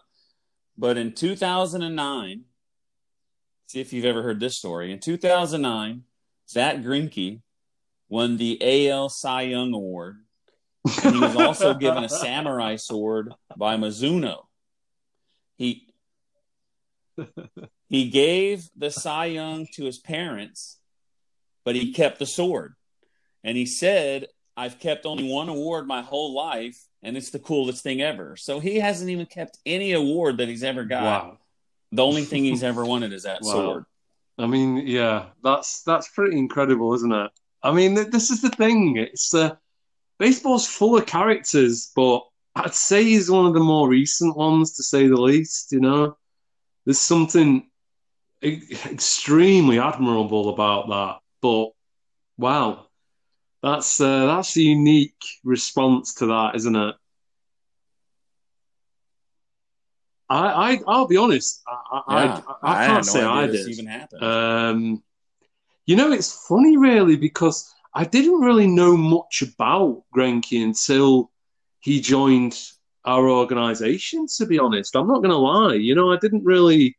[0.77, 2.45] But in 2009,
[3.67, 4.91] see if you've ever heard this story.
[4.91, 6.03] In 2009,
[6.49, 7.41] Zack Greinke
[8.09, 8.57] won the
[8.89, 10.25] AL Cy Young Award,
[11.03, 14.47] and he was also given a samurai sword by Mizuno.
[15.57, 15.92] He
[17.89, 20.79] he gave the Cy Young to his parents,
[21.63, 22.73] but he kept the sword.
[23.43, 27.83] And he said, I've kept only one award my whole life, and it's the coolest
[27.83, 28.35] thing ever.
[28.35, 31.03] So he hasn't even kept any award that he's ever got.
[31.03, 31.37] Wow.
[31.91, 33.51] The only thing he's ever wanted is that Wow.
[33.51, 33.85] sword.
[34.39, 37.31] I mean, yeah, that's that's pretty incredible, isn't it?
[37.61, 38.97] I mean, th- this is the thing.
[38.97, 39.55] It's uh,
[40.17, 42.21] baseball's full of characters, but
[42.55, 45.71] I'd say he's one of the more recent ones, to say the least.
[45.71, 46.17] You know,
[46.85, 47.69] there's something
[48.43, 51.19] extremely admirable about that.
[51.41, 51.71] But
[52.37, 52.87] wow,
[53.61, 56.95] that's uh, that's a unique response to that, isn't it?
[60.29, 61.61] I, I I'll be honest.
[61.67, 63.67] I I, Yeah, I, I can't no say I did.
[63.67, 64.23] even happened.
[64.23, 65.03] Um,
[65.85, 71.29] you know, it's funny, really, because I didn't really know much about Greinke until
[71.81, 72.57] he joined
[73.05, 74.27] our organisation.
[74.37, 75.75] To be honest, I'm not going to lie.
[75.75, 76.97] You know, I didn't really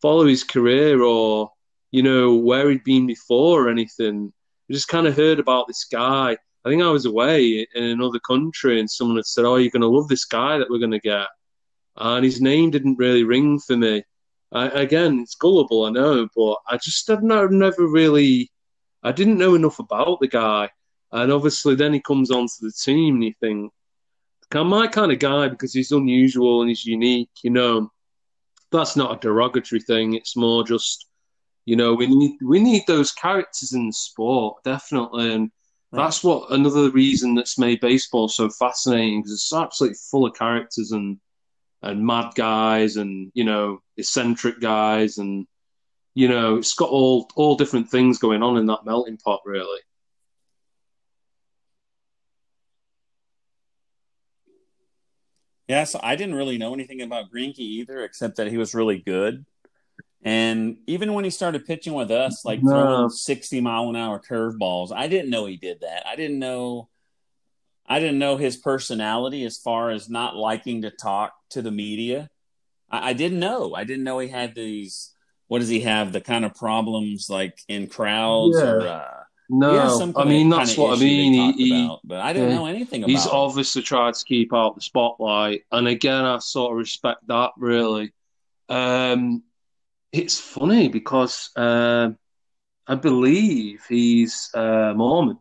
[0.00, 1.50] follow his career or
[1.90, 4.32] you know where he'd been before or anything.
[4.68, 6.36] I just kind of heard about this guy.
[6.64, 9.82] I think I was away in another country, and someone had said, "Oh, you're going
[9.82, 11.26] to love this guy that we're going to get,"
[11.96, 14.04] and his name didn't really ring for me.
[14.52, 18.50] I, again, it's gullible, I know, but I just have never, never really,
[19.02, 20.70] I didn't know enough about the guy.
[21.10, 23.72] And obviously, then he comes onto the team, and you think,
[24.52, 27.90] "Kind my kind of guy because he's unusual and he's unique." You know,
[28.70, 30.14] that's not a derogatory thing.
[30.14, 31.06] It's more just,
[31.64, 35.50] you know, we need we need those characters in sport definitely, and
[35.92, 40.92] that's what another reason that's made baseball so fascinating because it's absolutely full of characters
[40.92, 41.18] and
[41.82, 45.46] and mad guys and you know eccentric guys and
[46.14, 49.80] you know it's got all all different things going on in that melting pot really.
[55.68, 58.98] Yeah, so I didn't really know anything about Greinke either, except that he was really
[58.98, 59.46] good.
[60.24, 62.70] And even when he started pitching with us, like No.
[62.70, 66.06] throwing sixty mile an hour curveballs, I didn't know he did that.
[66.06, 66.88] I didn't know,
[67.86, 72.28] I didn't know his personality as far as not liking to talk to the media.
[72.90, 73.74] I, I didn't know.
[73.74, 75.14] I didn't know he had these.
[75.48, 76.12] What does he have?
[76.12, 78.70] The kind of problems like in crowds Yeah.
[78.70, 78.80] or.
[78.86, 79.21] Uh,
[79.54, 81.34] No, I mean that's what I mean.
[81.34, 82.54] He, he about, but I didn't yeah.
[82.56, 83.10] know anything about.
[83.10, 83.32] he's him.
[83.34, 88.12] obviously tried to keep out the spotlight, and again, I sort of respect that really.
[88.70, 89.42] Um,
[90.10, 92.16] it's funny because um
[92.86, 95.38] I believe he's uh, Mormon.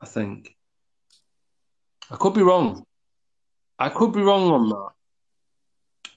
[0.00, 0.56] I think
[2.10, 2.84] I could be wrong.
[3.78, 4.90] I could be wrong on that.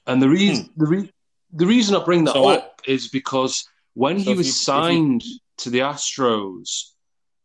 [0.08, 1.12] And the reason the re-
[1.52, 2.38] the reason I bring that Hmm.
[2.42, 5.24] So I- up is because when So he was you- if you- signed
[5.58, 6.92] to the Astros,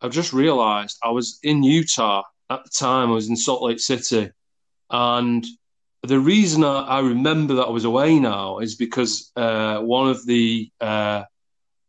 [0.01, 3.11] I've just realised I was in Utah at the time.
[3.11, 4.31] I was in Salt Lake City,
[4.91, 5.45] and
[6.03, 10.25] the reason I, I remember that I was away now is because uh, one of
[10.25, 11.25] the uh,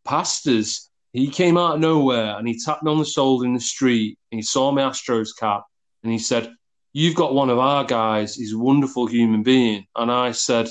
[0.05, 3.59] pastors he came out of nowhere and he tapped me on the shoulder in the
[3.59, 5.63] street and he saw my Astros cap
[6.03, 6.51] and he said,
[6.93, 8.35] "You've got one of our guys.
[8.35, 10.69] He's a wonderful human being." And I said,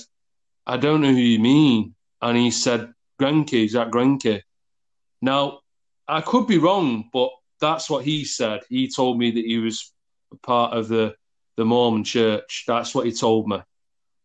[0.66, 4.42] "I don't know who you mean." And he said, "Greinke, is that Greinke?"
[5.20, 5.61] Now,
[6.09, 8.61] I could be wrong, but that's what he said.
[8.68, 9.92] He told me that he was
[10.33, 11.14] a part of the
[11.57, 12.64] the Mormon church.
[12.66, 13.59] That's what he told me.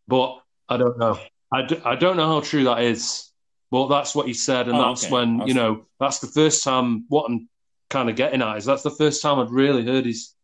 [0.07, 1.19] But I don't know.
[1.51, 3.31] I, d- I don't know how true that is.
[3.71, 5.13] But that's what he said, and Oh, that's okay.
[5.13, 7.05] when I you know that's the first time.
[7.09, 7.49] What I'm
[7.89, 10.35] kind of getting at is that's the first time I'd really heard his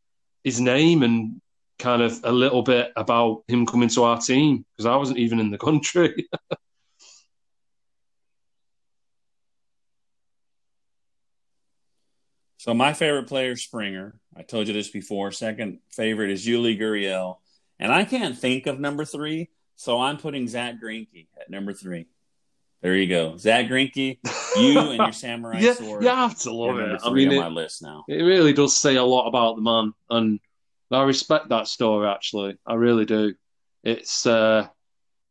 [0.43, 1.39] his name and
[1.77, 5.39] kind of a little bit about him coming to our team because I wasn't even
[5.39, 6.27] in the country.
[12.59, 14.19] So my favorite player is Springer.
[14.35, 15.31] I told you this before.
[15.31, 17.37] Second favorite is Yuli Gurriel.
[17.79, 22.07] And I can't think of number three, so I'm putting Zack Greinke at number three.
[22.81, 23.37] There you go.
[23.37, 24.19] Zack Greinke,
[24.57, 26.03] you and your samurai yeah, sword.
[26.03, 26.99] you have to love it.
[27.01, 28.03] I mean, on it, my list now.
[28.09, 30.41] It really does say a lot about the man, and
[30.91, 32.09] I respect that story.
[32.09, 33.35] Actually, I really do.
[33.85, 34.67] It's uh,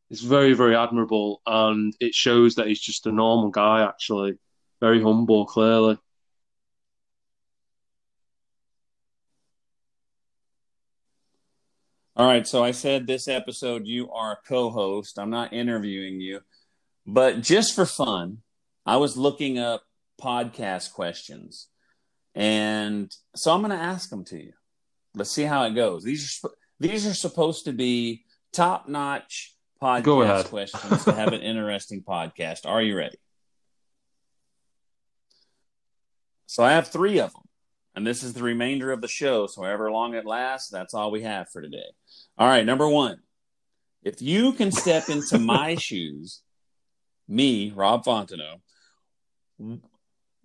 [0.09, 3.87] it's very, very admirable, and it shows that he's just a normal guy.
[3.87, 4.39] Actually,
[4.81, 5.99] very humble, clearly.
[12.19, 15.21] All right, so I said this episode you are a co-host.
[15.21, 16.41] I'm not interviewing you,
[17.07, 18.39] but just for fun,
[18.85, 19.85] I was looking up
[20.21, 21.69] podcast questions,
[22.35, 24.53] and so I'm going to ask them to you.
[25.15, 26.03] Let's see how it goes.
[26.03, 26.51] These are
[26.81, 32.67] these are supposed to be top-notch podcast questions to have an interesting podcast.
[32.67, 33.19] Are you ready?
[36.47, 37.48] So I have three of them,
[37.99, 39.49] and this is the remainder of the show.
[39.49, 41.83] So however long it lasts, that's all we have for today.
[42.39, 43.19] All right, number one.
[44.05, 46.41] If you can step into my shoes,
[47.27, 48.61] me, Rob Fontenot,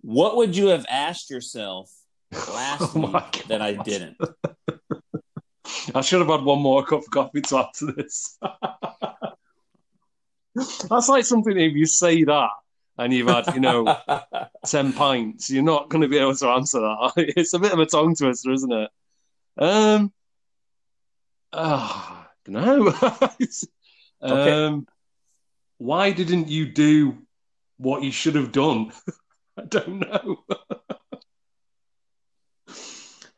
[0.00, 1.92] what would you have asked yourself
[2.32, 4.16] last Oh week that I didn't?
[5.94, 8.36] I should have had one more cup of coffee to add to this.
[10.90, 12.50] That's like something if you say that
[12.98, 13.96] and you've had, you know,
[14.66, 17.12] 10 pints, you're not going to be able to answer that.
[17.36, 18.90] It's a bit of a tongue twister, isn't it?
[19.58, 20.12] Um,
[21.52, 22.94] oh, no.
[24.22, 24.52] Okay.
[24.66, 24.86] um,
[25.76, 27.18] why didn't you do
[27.76, 28.90] what you should have done?
[29.58, 30.38] I don't know.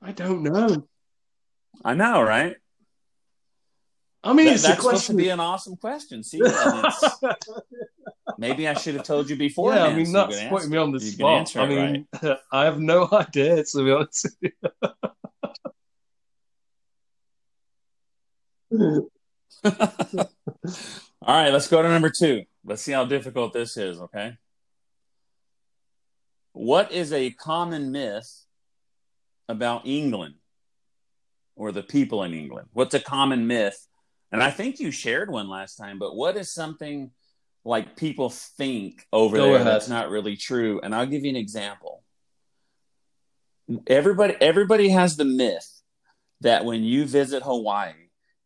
[0.00, 0.86] I don't know.
[1.84, 2.54] I know, right?
[4.22, 6.22] I mean, That- it's that's a supposed to be an awesome question.
[6.22, 6.40] See,
[8.38, 9.74] maybe I should have told you before.
[9.74, 11.56] yeah, I mean, that's putting me on the spot.
[11.56, 12.06] I mean,
[12.52, 14.26] I have no idea, to be honest.
[21.22, 22.44] All right, let's go to number two.
[22.64, 24.36] Let's see how difficult this is, okay?
[26.52, 28.44] What is a common myth
[29.48, 30.36] about England
[31.54, 32.68] or the people in England?
[32.72, 33.86] What's a common myth?
[34.32, 37.10] And I think you shared one last time, but what is something
[37.66, 39.66] like people think over Go there ahead.
[39.66, 40.80] that's not really true?
[40.82, 42.02] And I'll give you an example.
[43.88, 45.68] Everybody everybody has the myth
[46.42, 47.92] that when you visit Hawaii,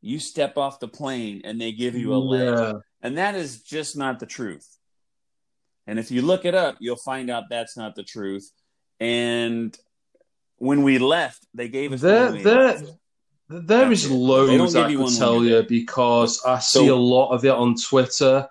[0.00, 2.38] you step off the plane and they give you a.
[2.38, 2.72] Yeah.
[3.02, 4.66] And that is just not the truth.
[5.86, 8.50] And if you look it up, you'll find out that's not the truth.
[9.00, 9.76] And
[10.56, 12.84] when we left, they gave us There, one when there, left.
[13.50, 14.08] there That's is it.
[14.08, 17.50] They don't loads I could tell you because I see So- a lot of it
[17.50, 18.48] on Twitter,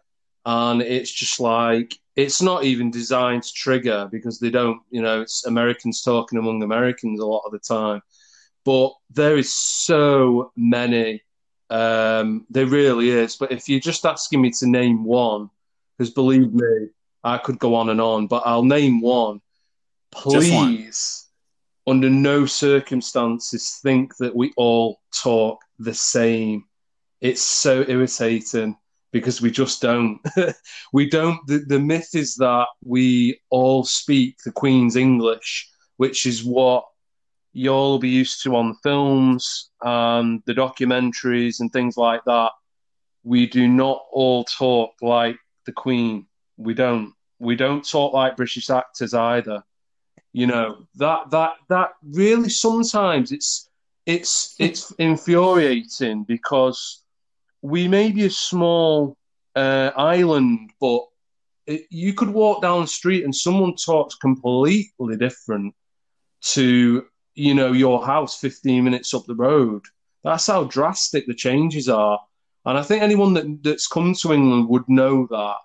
[0.49, 5.21] and it's just like it's not even designed to trigger because they don't, you know,
[5.21, 8.01] it's Americans talking among Americans a lot of the time.
[8.65, 11.21] But there is so many.
[11.69, 13.35] Um, there really is.
[13.35, 15.51] But if you're just asking me to name one,
[15.97, 16.87] because believe me,
[17.23, 19.41] I could go on and on, but I'll name one.
[20.31, 20.75] Just one.
[20.75, 21.27] Please,
[21.85, 26.65] under no circumstances, think that we all talk the same.
[27.21, 28.75] It's so irritating
[29.12, 30.20] because we just don't.
[30.93, 31.45] we don't.
[31.47, 36.86] The, the myth is that we all speak the Queen's English, which is what
[37.53, 42.51] you'll be used to on films and the documentaries and things like that.
[43.24, 46.28] We do not all talk like the Queen.
[46.57, 47.14] We don't.
[47.39, 49.64] We don't talk like British actors either.
[50.34, 53.70] You know that that that really sometimes it's
[54.05, 57.03] it's it's infuriating because
[57.62, 59.18] we may be a small
[59.55, 61.01] uh, island, but
[61.68, 65.74] it, you could walk down the street and someone talks completely different
[66.41, 67.05] to
[67.36, 69.84] you know your house 15 minutes up the road.
[70.24, 72.20] That's how drastic the changes are,
[72.66, 75.55] and I think anyone that that's come to England would know that.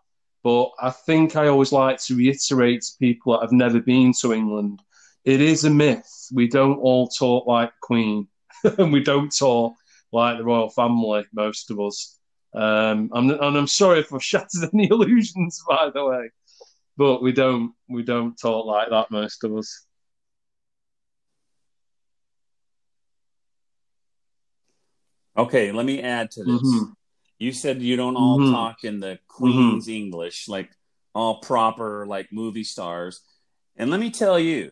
[0.43, 4.35] But I think I always like to reiterate to people that have never been to
[4.35, 4.81] England,
[5.25, 6.29] it is a myth.
[6.33, 8.29] We don't all talk like Queen,
[8.63, 9.75] and we don't talk
[10.15, 12.19] like the royal family, most of us.
[12.55, 16.31] Um, and, and I'm sorry if I've shattered any illusions, by the way,
[16.97, 19.87] but we don't we don't talk like that, most of us.
[25.37, 26.63] Okay, let me add to this.
[26.63, 26.93] Mhm.
[27.39, 28.53] You said you don't all Mhm.
[28.53, 30.71] talk in the Queen's English, like
[31.13, 33.21] all proper, like movie stars.
[33.77, 34.71] And let me tell you,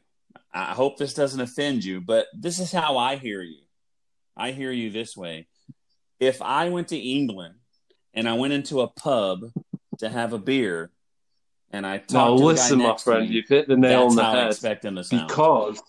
[0.55, 3.64] I hope this doesn't offend you, but this is how I hear you.
[4.37, 5.47] I hear you this way.
[6.20, 7.55] If I went to England
[8.14, 9.51] and I went into a pub
[9.99, 10.91] to have a beer
[11.70, 14.22] and I talked Now to listen, my friend, me, you've hit the nail on the
[14.22, 14.51] how I head.
[14.51, 15.28] expect them to sound.
[15.28, 15.80] Because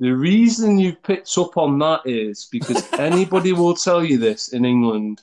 [0.00, 4.64] the reason you picked up on that is because anybody will tell you this in
[4.64, 5.22] England.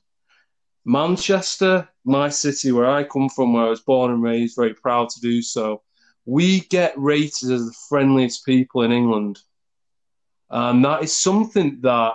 [0.86, 5.10] Manchester, my city where I come from, where I was born and raised, very proud
[5.10, 5.82] to do so.
[6.26, 9.40] We get rated as the friendliest people in England.
[10.50, 12.14] And that is something that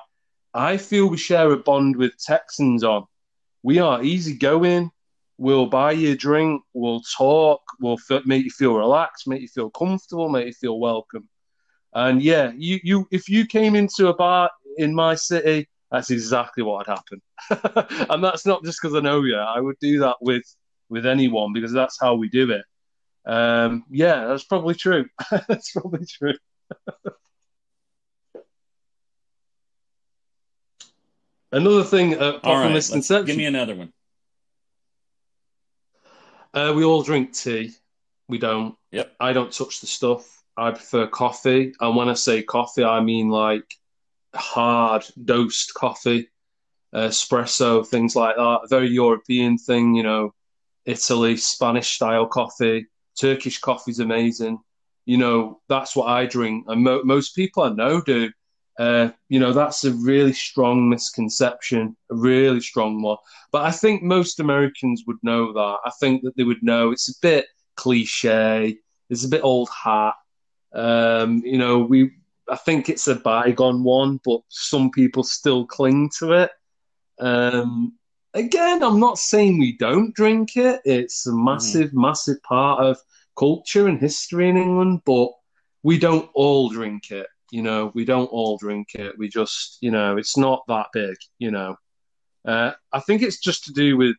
[0.54, 3.04] I feel we share a bond with Texans on.
[3.62, 4.90] We are easygoing.
[5.36, 6.62] We'll buy you a drink.
[6.72, 7.60] We'll talk.
[7.80, 11.28] We'll f- make you feel relaxed, make you feel comfortable, make you feel welcome.
[11.94, 16.62] And yeah, you, you if you came into a bar in my city, that's exactly
[16.62, 18.06] what would happen.
[18.10, 19.36] and that's not just because I know you.
[19.36, 20.44] I would do that with
[20.88, 22.64] with anyone because that's how we do it.
[23.26, 25.06] Um, yeah, that's probably true.
[25.48, 26.34] that's probably true.
[31.50, 33.92] Another thing, uh, apart all from right, misconception, give me another one.
[36.52, 37.72] Uh, we all drink tea.
[38.28, 38.74] We don't.
[38.90, 39.14] Yep.
[39.20, 40.42] I don't touch the stuff.
[40.56, 41.72] I prefer coffee.
[41.80, 43.64] And when I say coffee, I mean like
[44.34, 46.28] hard dosed coffee,
[46.94, 48.60] espresso, things like that.
[48.64, 50.34] A very European thing, you know,
[50.84, 52.86] Italy, Spanish style coffee.
[53.18, 54.58] Turkish coffee's amazing.
[55.06, 56.66] You know, that's what I drink.
[56.68, 58.30] And mo- most people I know do.
[58.78, 63.16] Uh, you know, that's a really strong misconception, a really strong one.
[63.50, 65.78] But I think most Americans would know that.
[65.84, 68.78] I think that they would know it's a bit cliche.
[69.10, 70.14] It's a bit old hat.
[70.72, 72.12] Um, you know, we.
[72.50, 76.50] I think it's a bygone one, but some people still cling to it.
[77.18, 77.92] Um,
[78.32, 80.80] again, I'm not saying we don't drink it.
[80.86, 82.96] It's a massive, massive part of
[83.36, 85.28] culture and history in England, but
[85.82, 87.26] we don't all drink it.
[87.50, 89.16] You know, we don't all drink it.
[89.18, 91.16] We just, you know, it's not that big.
[91.38, 91.76] You know,
[92.46, 94.16] Uh, I think it's just to do with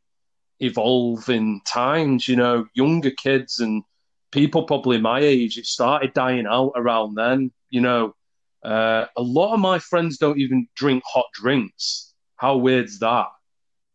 [0.59, 2.27] evolving times.
[2.27, 3.83] You know, younger kids and
[4.31, 7.51] people probably my age, it started dying out around then.
[7.69, 8.15] You know,
[8.63, 12.13] uh, a lot of my friends don't even drink hot drinks.
[12.35, 13.27] How weird's that?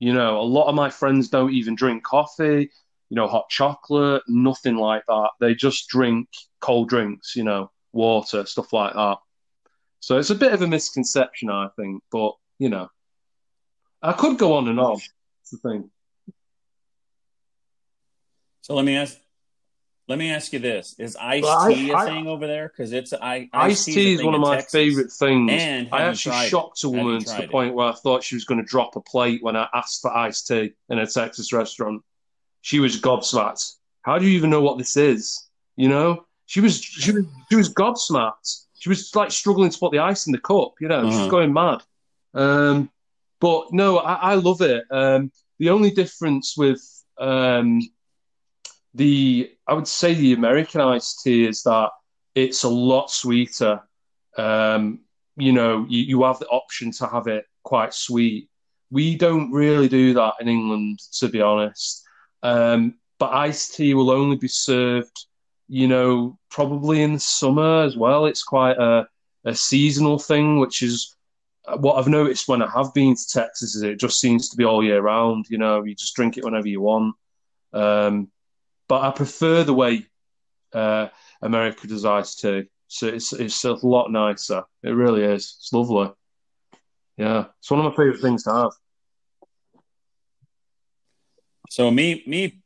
[0.00, 2.70] You know, a lot of my friends don't even drink coffee,
[3.10, 5.30] you know, hot chocolate, nothing like that.
[5.40, 6.28] They just drink
[6.60, 9.18] cold drinks, you know, water, stuff like that.
[10.00, 12.88] So it's a bit of a misconception, I think, but you know,
[14.02, 15.00] I could go on and on.
[15.42, 15.90] It's the thing.
[18.62, 19.18] So let me ask.
[20.06, 22.68] Let me ask you this: Is iced Well, tea a I- thing over there?
[22.68, 25.50] Because it's I, Iced tea is one of my favorite things.
[25.50, 26.48] And I actually tried it?
[26.50, 27.50] shocked a woman to the it?
[27.50, 30.14] point where I thought she was going to drop a plate when I asked for
[30.14, 32.02] iced tea in a Texas restaurant.
[32.60, 33.76] She was gobsmacked.
[34.02, 35.48] How do you even know what this is?
[35.76, 38.62] You know, she was she was she was gobsmacked.
[38.78, 40.74] She was like struggling to put the ice in the cup.
[40.80, 41.30] You know, she was Uh-huh.
[41.30, 41.82] going mad.
[42.34, 42.90] Um,
[43.40, 44.84] but no, I, I love it.
[44.90, 46.82] Um, the only difference with
[47.18, 47.80] um,
[48.94, 51.90] the I would say the American iced tea is that
[52.34, 53.80] it's a lot sweeter.
[54.36, 55.00] Um,
[55.36, 58.48] you know, you, you have the option to have it quite sweet.
[58.90, 62.04] We don't really do that in England, to be honest.
[62.42, 65.26] Um, but iced tea will only be served,
[65.68, 68.26] you know, probably in summer as well.
[68.26, 69.06] It's quite a,
[69.44, 71.16] a seasonal thing, which is
[71.78, 73.74] what I've noticed when I have been to Texas.
[73.74, 75.46] Is it just seems to be all year round.
[75.48, 77.14] You know, you just drink it whenever you want.
[77.72, 78.30] Um,
[78.88, 80.06] but I prefer the way
[80.72, 81.08] uh,
[81.40, 82.64] America does iced tea.
[82.88, 84.62] So it's it's a lot nicer.
[84.82, 85.56] It really is.
[85.58, 86.12] It's lovely.
[87.16, 88.72] Yeah, it's one of my favorite things to have.
[91.70, 92.62] So me, me,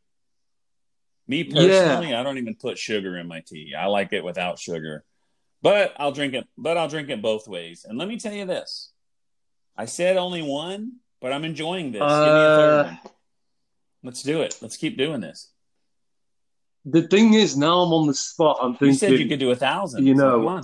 [1.28, 3.74] me personally, I don't even put sugar in my tea.
[3.78, 5.04] I like it without sugar,
[5.62, 6.46] but I'll drink it.
[6.56, 7.84] But I'll drink it both ways.
[7.88, 8.90] And let me tell you this:
[9.76, 12.00] I said only one, but I'm enjoying this.
[12.00, 12.98] Give me a third Uh, one.
[14.04, 14.56] Let's do it.
[14.62, 15.50] Let's keep doing this.
[16.84, 18.58] The thing is, now I'm on the spot.
[18.62, 18.94] I'm You thinking.
[18.98, 20.06] said you could do a thousand.
[20.06, 20.62] you know, on.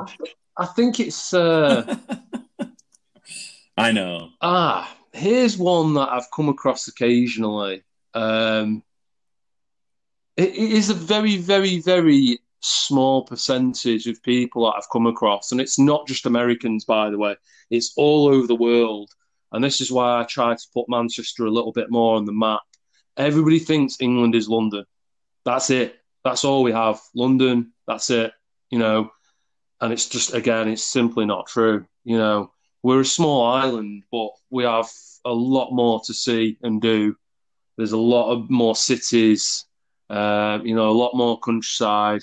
[0.56, 1.34] I think it's.
[1.34, 1.96] Uh,
[3.76, 4.30] I know.
[4.40, 7.82] Ah, here's one that I've come across occasionally.
[8.14, 8.82] Um,
[10.36, 15.60] it, is a very, very, very small percentage of people that I've come across, and
[15.60, 17.36] it's not just Americans, by the way.
[17.70, 19.10] It's all over the world,
[19.52, 22.32] and this is why I try to put Manchester a little bit more on the
[22.32, 22.62] map.
[23.16, 24.84] Everybody thinks England is London.
[25.44, 25.96] That's it.
[26.24, 27.00] That's all we have.
[27.14, 27.72] London.
[27.86, 28.32] That's it.
[28.70, 29.10] You know,
[29.80, 31.86] and it's just again, it's simply not true.
[32.04, 32.50] You know,
[32.82, 34.90] we're a small island, but we have
[35.24, 37.16] a lot more to see and do.
[37.76, 39.66] There's a lot of more cities,
[40.10, 42.22] uh, you know, a lot more countryside.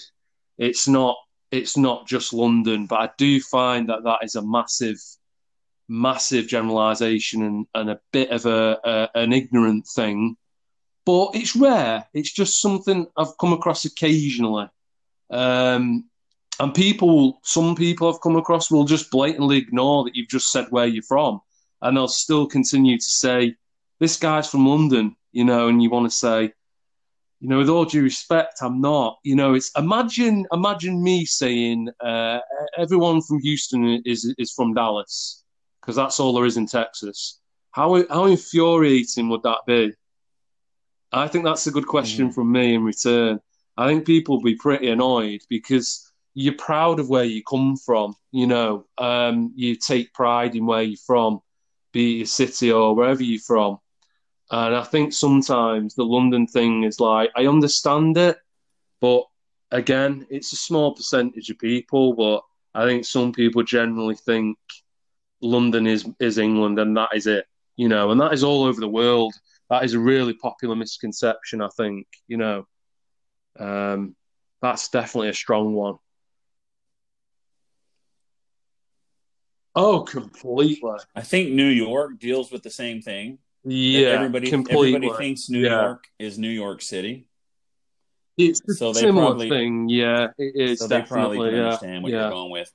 [0.57, 1.17] It's not
[1.51, 4.99] it's not just London, but I do find that that is a massive,
[5.89, 10.38] massive generalisation and, and a bit of a, a an ignorant thing.
[11.05, 12.05] But it's rare.
[12.13, 14.67] It's just something I've come across occasionally.
[15.29, 16.05] Um,
[16.59, 20.67] and people, some people I've come across will just blatantly ignore that you've just said
[20.69, 21.41] where you're from,
[21.82, 23.55] and they'll still continue to say,
[23.99, 26.53] "This guy's from London," you know, and you want to say,
[27.42, 29.18] you know, with all due respect, I'm not.
[29.24, 32.39] You know, it's imagine imagine me saying uh,
[32.78, 35.44] everyone from Houston is is from Dallas
[35.82, 37.39] because that's all there is in Texas.
[37.72, 39.92] How how infuriating would that be?
[41.12, 43.39] I think that's a good question from me in return.
[43.76, 48.16] I think people will be pretty annoyed because you're proud of where you come from.
[48.32, 51.39] You know, um, you take pride in where you're from,
[51.92, 53.80] be it your city or wherever you're from.
[54.52, 58.38] And I think sometimes the London thing is like, I understand it,
[58.99, 59.24] but
[59.72, 62.14] again, it's a small percentage of people.
[62.14, 62.43] But
[62.76, 64.58] I think some people generally think
[65.41, 67.45] London is, is England and that is it,
[67.78, 69.34] you know, and that is all over the world.
[69.70, 72.68] That is a really popular misconception, I think, you know.
[73.58, 74.18] Um,
[74.62, 75.95] that's definitely a strong one.
[79.74, 80.91] Oh, completely.
[81.16, 83.39] I think New York deals with the same thing.
[83.64, 84.95] Yeah, everybody, completely.
[84.95, 85.82] everybody thinks New Yeah.
[85.84, 87.28] York is New York City,
[88.38, 89.88] It's a So they similar probably- thing.
[89.89, 91.49] Yeah, it is so they probably definitely.
[91.51, 92.22] can yeah, understand what yeah.
[92.22, 92.74] you're going with.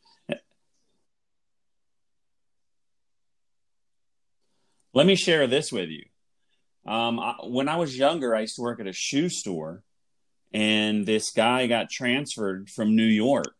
[4.95, 6.05] Let me share this with you.
[6.87, 9.82] Um, I, when I was younger, I used to work at a shoe store,
[10.53, 13.57] and this guy got transferred from New York,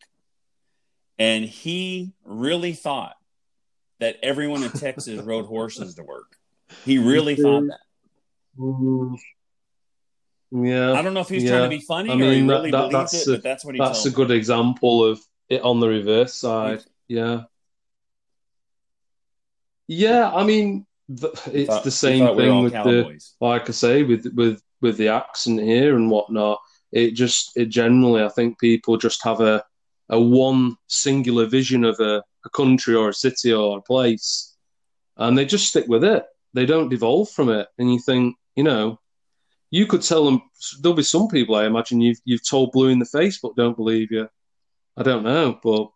[1.18, 3.16] and he really thought
[3.99, 6.37] that everyone in Texas rode horses to work.
[6.85, 7.79] He really thought that.
[8.59, 9.19] Mm.
[10.53, 11.51] Yeah, I don't know if he's Yeah.
[11.59, 13.33] trying to be funny I or he mean, that- really that- believed that's it, a-
[13.33, 14.14] but that's what he that's a me.
[14.14, 16.85] good example of it on the reverse side.
[17.09, 17.45] Yeah,
[19.87, 20.31] yeah.
[20.33, 23.73] I mean, the, it's thought- the same thought we were thing with the like I
[23.73, 26.61] say with with with the accent here and whatnot.
[26.93, 29.64] It just it generally, I think people just have a
[30.09, 34.55] a one singular vision of a, a country or a city or a place,
[35.17, 36.25] and they just stick with it.
[36.55, 37.68] They don't devolve from it.
[37.78, 38.99] And you think, you know,
[39.70, 40.42] you could tell them.
[40.80, 43.76] There'll be some people, I imagine, you've you've told blue in the face, but don't
[43.76, 44.28] believe you.
[44.97, 45.88] I don't know, but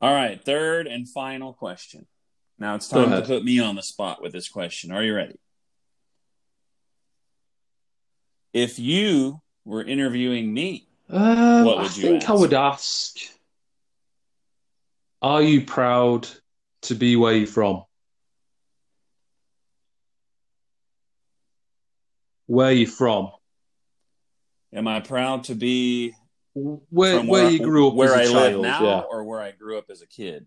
[0.00, 2.06] All right, third and final question.
[2.58, 4.92] Now it's time to put me on the spot with this question.
[4.92, 5.38] Are you ready?
[8.52, 13.16] If you were interviewing me, Um, What would you think I would ask,
[15.22, 16.28] are you proud
[16.82, 17.84] to be where you're from?
[22.46, 23.30] Where you from?
[24.72, 26.12] am I proud to be
[26.54, 28.52] Where where I- you grew up where as a I child?
[28.54, 29.00] live now, yeah.
[29.08, 30.46] or where I grew up as a kid?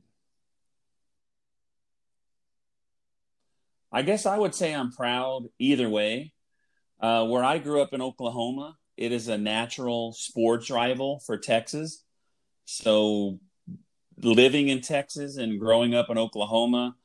[3.92, 6.34] I guess I would say I'm proud either way.
[7.00, 12.04] Uh, where I grew up in Oklahoma, it is a natural sports rival for Texas.
[12.66, 13.40] So,
[14.22, 16.96] living in Texas and growing up in Oklahoma,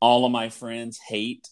[0.00, 1.48] all of my friends hate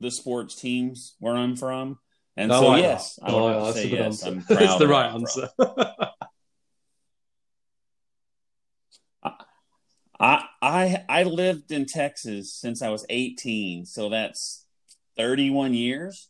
[0.00, 1.98] the sports teams where I'm from.
[2.36, 3.18] And I so, like yes.
[3.22, 4.22] I would Oh, that's say yes.
[4.22, 4.26] answer.
[4.26, 5.48] I'm proud it's the right answer.
[10.20, 14.66] I I I lived in Texas since I was 18, so that's
[15.16, 16.28] 31 years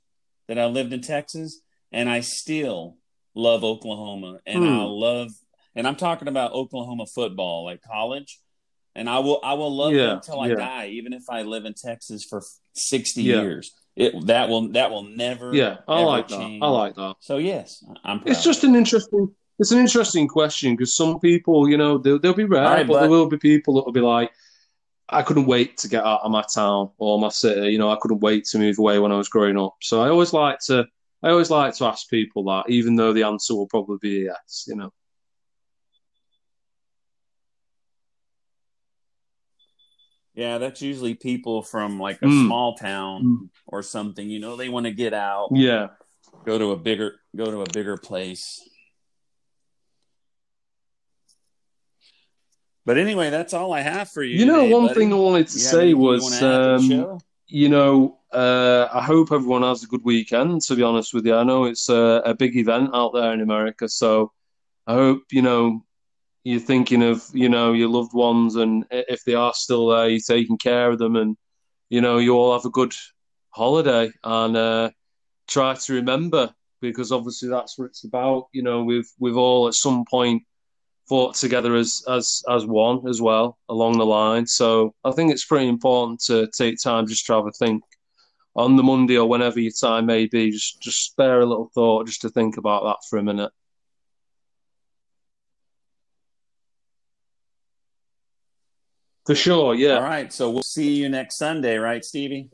[0.48, 1.60] that I lived in Texas,
[1.92, 2.96] and I still
[3.34, 4.70] love Oklahoma, and Hmm.
[4.70, 5.30] I love,
[5.74, 8.40] and I'm talking about Oklahoma football, like college,
[8.94, 10.54] and I will I will love Yeah, them till I yeah.
[10.54, 12.42] die, even if I live in Texas for
[12.74, 13.42] 60 Yeah.
[13.42, 13.72] years.
[13.96, 16.58] It that will that will never yeah, I like that.
[16.62, 17.16] I like that.
[17.20, 18.30] So yes, I'm proud.
[18.30, 19.34] It's just an interesting.
[19.58, 22.94] It's an interesting question because some people, you know, they'll, they'll be rare, right, but
[22.94, 23.02] bud.
[23.02, 24.30] there will be people that will be like,
[25.10, 27.68] I couldn't wait to get out of my town or my city.
[27.70, 29.74] You know, I couldn't wait to move away when I was growing up.
[29.82, 30.86] So I always like to,
[31.22, 34.64] I always like to ask people that, even though the answer will probably be yes.
[34.66, 34.92] You know.
[40.40, 42.46] Yeah, that's usually people from like a Mm.
[42.46, 44.26] small town or something.
[44.26, 45.88] You know, they want to get out, Yeah.
[46.46, 48.66] go to a bigger, go to a bigger place.
[52.86, 54.38] But anyway, that's all I have for you.
[54.38, 54.94] You know, today, one buddy.
[55.00, 58.18] thing I wanted to You say you was, wanna add to the um, you know,
[58.32, 60.62] uh, I hope everyone has a good weekend.
[60.62, 63.42] To be honest with you, I know it's a, a big event out there in
[63.42, 64.32] America, so
[64.86, 65.84] I hope you know
[66.44, 70.20] you're thinking of you know your loved ones, and if they are still there, you're
[70.20, 71.36] taking care of them, and
[71.88, 72.94] you know you all have a good
[73.50, 74.90] holiday and uh,
[75.48, 78.48] try to remember because obviously that's what it's about.
[78.52, 80.42] You know, we've we've all at some point
[81.08, 84.46] fought together as as as one as well along the line.
[84.46, 87.82] So I think it's pretty important to take time just to have a think
[88.56, 90.50] on the Monday or whenever your time may be.
[90.50, 93.52] Just just spare a little thought just to think about that for a minute.
[99.26, 99.94] For sure, yeah.
[99.96, 102.48] All right, so we'll see you next Sunday, right, Stevie?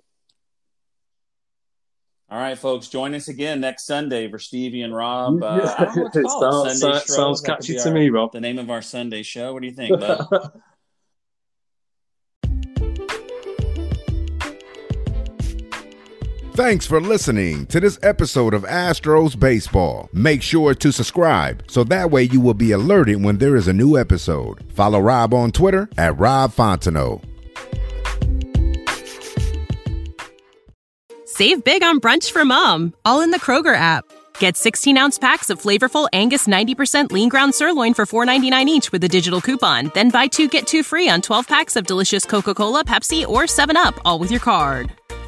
[2.29, 5.43] All right, folks, join us again next Sunday for Stevie and Rob.
[5.43, 6.53] Uh, I don't know what to It call it.
[6.67, 8.33] sounds, Sunday sounds, sounds catchy to our- me, Rob.
[8.33, 9.53] The name of our Sunday show.
[9.53, 10.27] What do you think, bud?
[16.57, 20.09] Thanks for listening to this episode of Astros Baseball.
[20.15, 23.75] Make sure to subscribe so that way you will be alerted when there is a
[23.75, 24.65] new episode.
[24.73, 27.23] Follow Rob on Twitter at Rob Fontenot.
[31.27, 34.07] Save big on brunch for mom, all in the Kroger app.
[34.39, 39.05] Get 16 ounce packs of flavorful Angus 90% lean ground sirloin for $4.99 each with
[39.05, 39.91] a digital coupon.
[39.93, 43.43] Then buy two get two free on 12 packs of delicious Coca Cola, Pepsi, or
[43.43, 44.91] 7UP, all with your card.